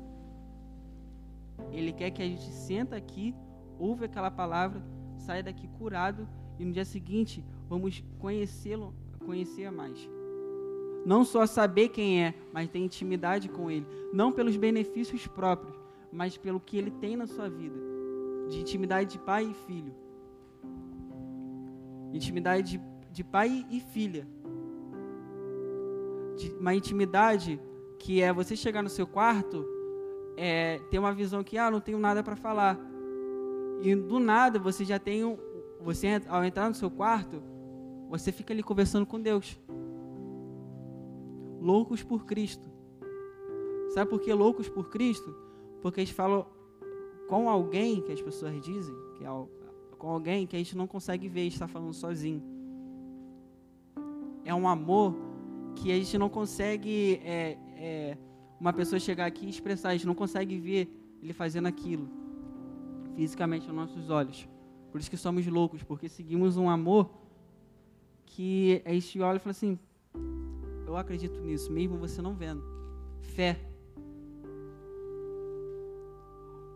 [1.72, 3.34] Ele quer que a gente senta aqui,
[3.80, 4.82] ouve aquela palavra,
[5.18, 6.28] saia daqui curado
[6.60, 8.94] e no dia seguinte vamos conhecê-lo,
[9.26, 10.10] conhecer mais.
[11.06, 15.76] Não só saber quem é, mas ter intimidade com ele, não pelos benefícios próprios,
[16.12, 17.78] mas pelo que ele tem na sua vida,
[18.50, 19.94] de intimidade de pai e filho.
[22.14, 24.28] Intimidade de, de pai e filha.
[26.38, 27.60] De, uma intimidade
[28.00, 29.66] que é você chegar no seu quarto
[30.38, 32.80] é, ter uma visão que, ah, não tenho nada para falar.
[33.82, 35.38] E do nada você já tem um,
[35.82, 37.42] você ao entrar no seu quarto,
[38.10, 39.60] você fica ali conversando com Deus.
[41.60, 42.70] Loucos por Cristo.
[43.94, 45.36] Sabe por que loucos por Cristo?
[45.82, 46.48] Porque a gente fala
[47.28, 49.30] com alguém que as pessoas dizem, que é
[49.98, 52.44] com alguém que a gente não consegue ver, está falando sozinho.
[54.44, 55.16] É um amor
[55.76, 58.18] que a gente não consegue é, é,
[58.64, 60.90] uma pessoa chegar aqui e expressar, a gente não consegue ver
[61.22, 62.08] ele fazendo aquilo
[63.14, 64.48] fisicamente aos nossos olhos.
[64.90, 67.12] Por isso que somos loucos, porque seguimos um amor
[68.26, 69.78] que a gente olha e fala assim:
[70.88, 72.64] eu acredito nisso, mesmo você não vendo.
[73.36, 73.60] Fé.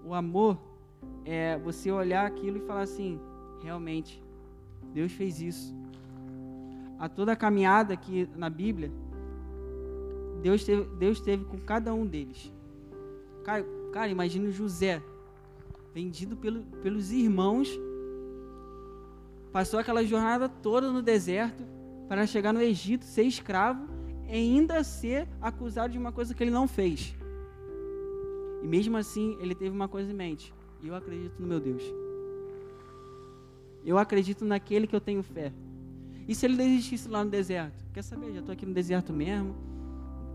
[0.03, 0.59] O amor
[1.23, 3.17] é você olhar aquilo e falar assim:
[3.63, 4.21] realmente,
[4.93, 5.73] Deus fez isso.
[6.99, 8.91] A toda a caminhada aqui na Bíblia,
[10.41, 12.51] Deus teve, Deus teve com cada um deles.
[13.43, 14.11] Cara, cara
[14.51, 15.01] José,
[15.93, 17.69] vendido pelo, pelos irmãos,
[19.51, 21.63] passou aquela jornada toda no deserto
[22.07, 23.87] para chegar no Egito, ser escravo
[24.27, 27.15] e ainda ser acusado de uma coisa que ele não fez.
[28.61, 31.83] E mesmo assim, ele teve uma coisa em mente: eu acredito no meu Deus.
[33.85, 35.53] Eu acredito naquele que eu tenho fé.
[36.27, 37.85] E se ele desistisse lá no deserto?
[37.93, 38.33] Quer saber?
[38.33, 39.55] Já estou aqui no deserto mesmo.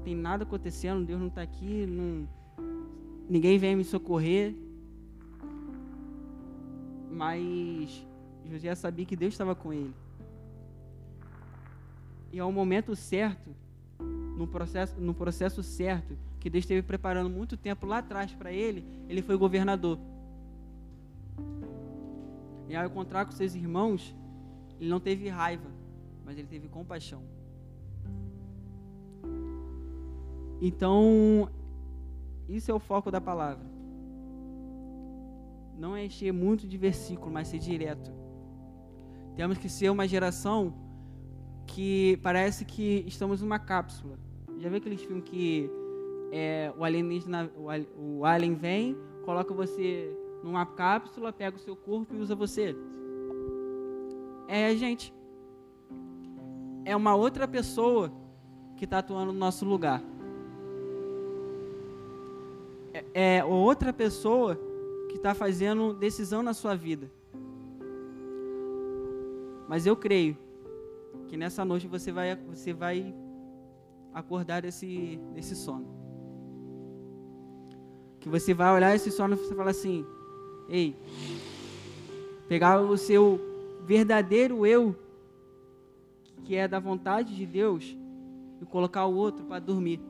[0.04, 1.04] Tem nada acontecendo.
[1.04, 1.86] Deus não está aqui.
[1.86, 2.28] Não...
[3.28, 4.54] Ninguém vem me socorrer.
[7.10, 8.04] Mas
[8.50, 9.94] José sabia que Deus estava com ele.
[12.32, 13.54] E ao momento certo,
[14.36, 18.84] no processo, no processo certo, que Deus esteve preparando muito tempo lá atrás para ele,
[19.08, 19.98] ele foi governador.
[22.68, 24.14] E ao encontrar com seus irmãos,
[24.80, 25.70] ele não teve raiva,
[26.24, 27.22] mas ele teve compaixão.
[30.64, 31.50] Então,
[32.48, 33.66] isso é o foco da palavra.
[35.76, 38.12] Não é encher muito de versículo, mas ser direto.
[39.34, 40.72] Temos que ser uma geração
[41.66, 44.16] que parece que estamos numa cápsula.
[44.58, 45.68] Já viu aqueles filmes que
[46.30, 47.50] é, o alienígena,
[47.98, 52.76] o, alien vem, coloca você numa cápsula, pega o seu corpo e usa você.
[54.46, 55.12] É a gente.
[56.84, 58.12] É uma outra pessoa
[58.76, 60.11] que está atuando no nosso lugar.
[63.14, 64.58] É, outra pessoa
[65.08, 67.10] que está fazendo decisão na sua vida.
[69.68, 70.36] Mas eu creio
[71.28, 73.14] que nessa noite você vai, você vai
[74.12, 75.86] acordar desse, desse sono.
[78.20, 80.04] Que você vai olhar esse sono e você fala assim:
[80.68, 80.96] Ei,
[82.48, 83.40] pegar o seu
[83.84, 84.94] verdadeiro eu,
[86.44, 87.96] que é da vontade de Deus,
[88.60, 90.00] e colocar o outro para dormir.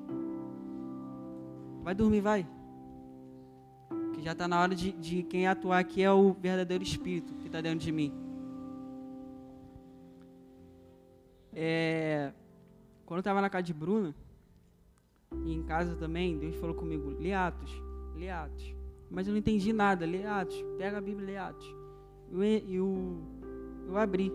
[1.82, 2.46] Vai dormir, vai.
[4.22, 7.60] Já está na hora de, de quem atuar aqui é o verdadeiro Espírito que está
[7.60, 8.12] dentro de mim.
[11.52, 12.32] É,
[13.04, 14.14] quando eu estava na casa de Bruna,
[15.44, 17.70] e em casa também, Deus falou comigo, lê Atos,
[18.14, 20.06] lê Atos mas eu não entendi nada.
[20.06, 21.76] Lê Atos, pega a Bíblia e lê Atos.
[22.30, 23.18] Eu, eu,
[23.86, 24.32] eu abri.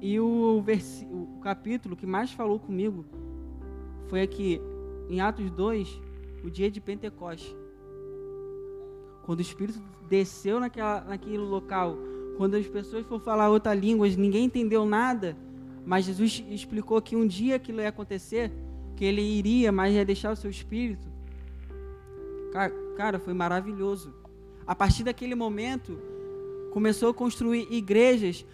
[0.00, 0.64] E o,
[1.10, 3.04] o capítulo que mais falou comigo
[4.08, 4.60] foi aqui,
[5.10, 6.00] em Atos 2,
[6.44, 7.56] o dia de Pentecoste.
[9.24, 11.96] Quando o Espírito desceu naquela, naquele local,
[12.36, 15.36] quando as pessoas foram falar outra língua, ninguém entendeu nada,
[15.84, 18.52] mas Jesus explicou que um dia aquilo ia acontecer,
[18.96, 21.08] que ele iria, mas ia deixar o seu Espírito.
[22.96, 24.14] Cara, foi maravilhoso.
[24.66, 25.98] A partir daquele momento,
[26.72, 28.44] começou a construir igrejas,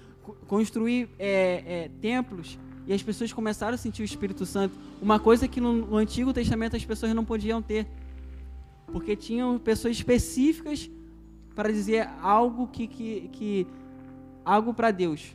[0.47, 4.77] construir é, é, templos, e as pessoas começaram a sentir o Espírito Santo.
[5.01, 7.87] Uma coisa que no, no Antigo Testamento as pessoas não podiam ter.
[8.87, 10.91] Porque tinham pessoas específicas
[11.55, 13.67] para dizer algo que, que, que
[14.45, 15.35] algo para Deus.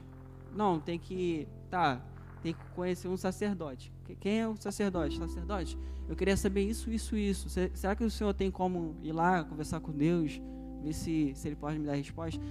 [0.56, 2.02] Não, tem que, tá,
[2.44, 3.92] tem que conhecer um sacerdote.
[4.20, 5.18] Quem é o sacerdote?
[5.18, 5.78] Sacerdote,
[6.08, 7.50] eu queria saber isso, isso, isso.
[7.74, 10.42] Será que o senhor tem como ir lá conversar com Deus,
[10.84, 12.42] ver se, se ele pode me dar resposta?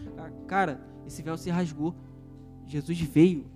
[0.47, 1.95] Cara, esse véu se rasgou.
[2.67, 3.47] Jesus veio,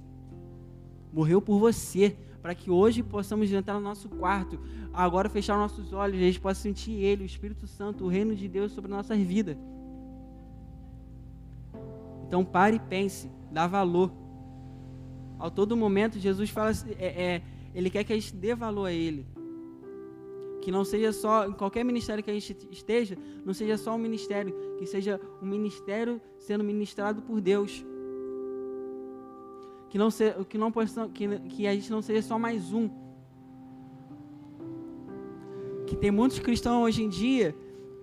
[1.13, 4.59] morreu por você, para que hoje possamos entrar no nosso quarto,
[4.93, 8.49] agora fechar nossos olhos, a gente possa sentir Ele, o Espírito Santo, o reino de
[8.49, 9.57] Deus sobre nossas vidas.
[12.27, 14.11] Então pare e pense, dá valor.
[15.39, 17.43] Ao todo momento, Jesus fala, é, é,
[17.75, 19.27] Ele quer que a gente dê valor a Ele.
[20.63, 23.99] Que não seja só, em qualquer ministério que a gente esteja, não seja só um
[23.99, 27.85] ministério, que seja um ministério sendo ministrado por Deus.
[29.93, 32.88] Que não se, que não possa, que, que a gente não seja só mais um.
[35.86, 37.55] Que tem muitos cristãos hoje em dia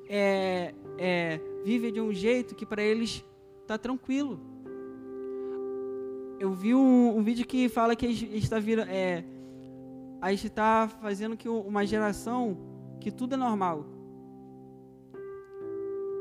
[0.07, 3.25] é, é, vivem de um jeito que para eles
[3.63, 4.39] está tranquilo.
[6.39, 9.25] Eu vi um, um, vídeo que fala que está virando é,
[10.21, 12.55] a gente está fazendo que uma geração
[13.01, 13.83] que tudo é normal.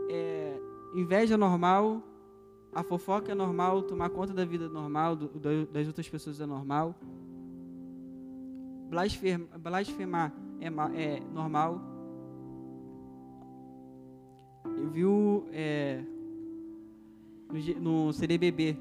[0.09, 0.59] É,
[0.95, 2.03] inveja normal,
[2.73, 5.29] a fofoca é normal, tomar conta da vida é normal, do,
[5.67, 6.95] das outras pessoas é normal.
[8.89, 11.81] Blasfemar, é, é, normal.
[14.65, 15.03] Eu vi
[15.53, 16.05] é,
[17.81, 18.79] no, no CDBB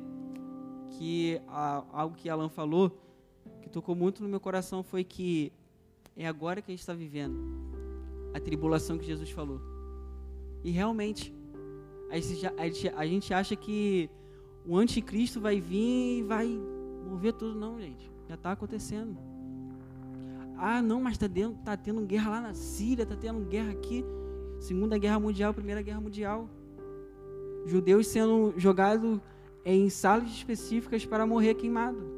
[0.91, 2.91] que a, algo que Alan falou
[3.61, 5.51] que tocou muito no meu coração foi que
[6.15, 7.38] é agora que a gente está vivendo
[8.33, 9.59] a tribulação que Jesus falou.
[10.63, 11.33] E realmente,
[12.10, 14.10] a gente, acha que
[14.66, 16.47] o anticristo vai vir e vai
[17.10, 17.58] mover tudo.
[17.60, 18.12] Não, gente.
[18.28, 19.18] Já está acontecendo.
[20.58, 21.28] Ah, não, mas está
[21.64, 24.03] tá tendo guerra lá na Síria, está tendo guerra aqui.
[24.60, 26.49] Segunda Guerra Mundial, Primeira Guerra Mundial.
[27.66, 29.20] Judeus sendo jogados
[29.64, 32.18] em salas específicas para morrer queimado.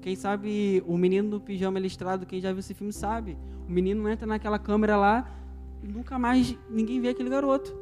[0.00, 3.36] Quem sabe o menino do pijama listrado, quem já viu esse filme sabe.
[3.68, 5.37] O menino entra naquela câmera lá
[5.82, 7.74] nunca mais ninguém vê aquele garoto.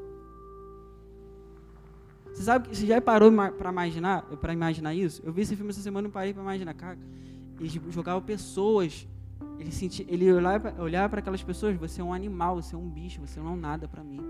[2.32, 5.22] Você sabe que você já parou para imaginar, para imaginar isso?
[5.24, 6.98] Eu vi esse filme essa semana e parei para imaginar, cara.
[7.58, 9.08] Eles jogavam pessoas,
[9.58, 13.20] ele sentia, ele olhava para aquelas pessoas, você é um animal, você é um bicho,
[13.20, 14.20] você não é nada para mim.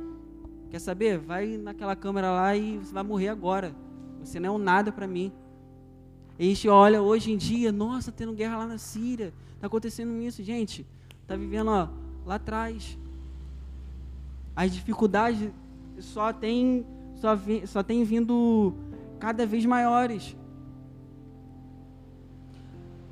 [0.70, 1.18] Quer saber?
[1.18, 3.74] Vai naquela câmera lá e você vai morrer agora.
[4.22, 5.32] Você não é um nada para mim.
[6.38, 10.20] E a gente olha hoje em dia, nossa, tendo guerra lá na Síria, tá acontecendo
[10.22, 10.86] isso, gente.
[11.26, 11.88] Tá vivendo ó,
[12.24, 12.96] lá atrás.
[14.56, 15.52] As dificuldades
[16.00, 16.86] só tem
[17.16, 18.74] só, vi, só tem vindo
[19.18, 20.36] cada vez maiores.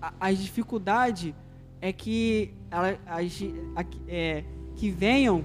[0.01, 1.35] A, as dificuldades
[1.81, 3.43] é que ela, as,
[3.77, 4.45] a, é,
[4.77, 5.45] que venham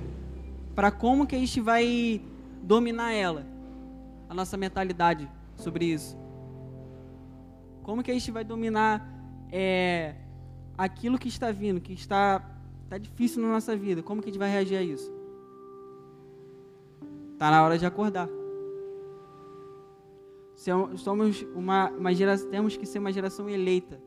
[0.76, 2.22] para como que a gente vai
[2.64, 3.46] dominar ela,
[4.30, 6.18] a nossa mentalidade sobre isso.
[7.84, 9.06] Como que a gente vai dominar
[9.52, 10.16] é,
[10.78, 12.42] aquilo que está vindo, que está,
[12.84, 14.04] está difícil na nossa vida?
[14.04, 15.19] Como que a gente vai reagir a isso?
[17.40, 18.28] Está na hora de acordar.
[20.98, 23.98] Somos uma, uma geração, temos que ser uma geração eleita.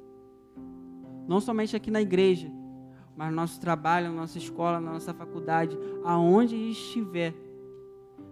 [1.26, 2.52] Não somente aqui na igreja,
[3.16, 7.32] mas no nosso trabalho, na nossa escola, na nossa faculdade, aonde estiver.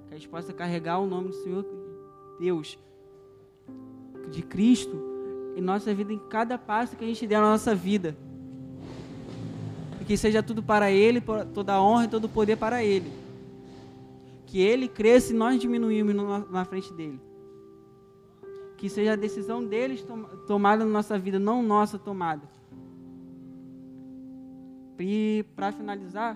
[0.07, 1.65] Que a gente possa carregar o nome do Senhor
[2.39, 2.79] Deus,
[4.31, 5.03] de Cristo,
[5.57, 8.15] em nossa vida, em cada passo que a gente der na nossa vida.
[10.07, 11.23] Que seja tudo para Ele,
[11.55, 13.20] toda a honra e todo o poder para Ele.
[14.51, 16.15] Que Ele cresça e nós diminuímos
[16.51, 17.21] na frente dEle
[18.81, 22.49] que seja a decisão deles tom tomada na nossa vida, não nossa tomada.
[24.99, 26.35] E para finalizar,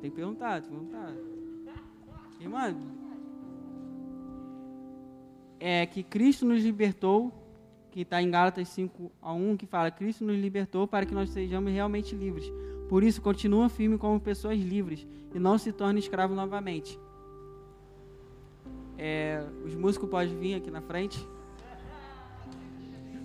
[0.00, 1.12] tem que perguntar, tem que perguntar.
[2.40, 2.76] Irmã,
[5.58, 7.32] é que Cristo nos libertou,
[7.90, 11.30] que está em Gálatas 5 a 1, que fala, Cristo nos libertou para que nós
[11.30, 12.48] sejamos realmente livres.
[12.88, 16.98] Por isso, continua firme como pessoas livres e não se torne escravo novamente.
[18.98, 21.26] É, os músicos podem vir aqui na frente.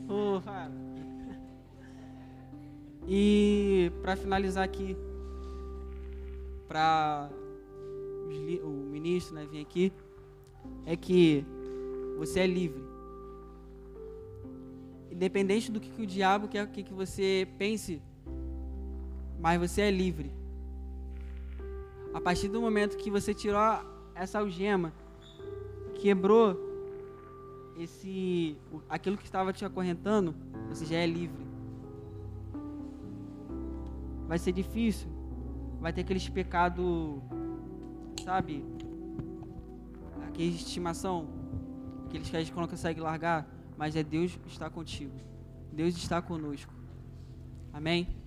[0.10, 0.42] Oh,
[3.08, 4.98] e para finalizar aqui,
[6.68, 7.30] para
[8.64, 9.94] o ministro né, vir aqui,
[10.86, 11.46] é que
[12.18, 12.84] você é livre.
[15.12, 18.02] Independente do que, que o diabo quer que, que você pense,
[19.42, 20.32] mas você é livre.
[22.14, 23.60] A partir do momento que você tirou
[24.14, 24.94] essa algema
[25.96, 26.58] quebrou
[27.78, 30.36] esse aquilo que estava te acorrentando,
[30.70, 31.46] você já é livre.
[34.28, 35.10] Vai ser difícil,
[35.80, 36.86] vai ter aqueles pecados,
[38.24, 38.64] sabe?
[40.28, 41.28] Aqueles de estimação,
[42.06, 45.14] aqueles que a gente não consegue largar, mas é Deus está contigo.
[45.72, 46.74] Deus está conosco.
[47.74, 48.21] Amém?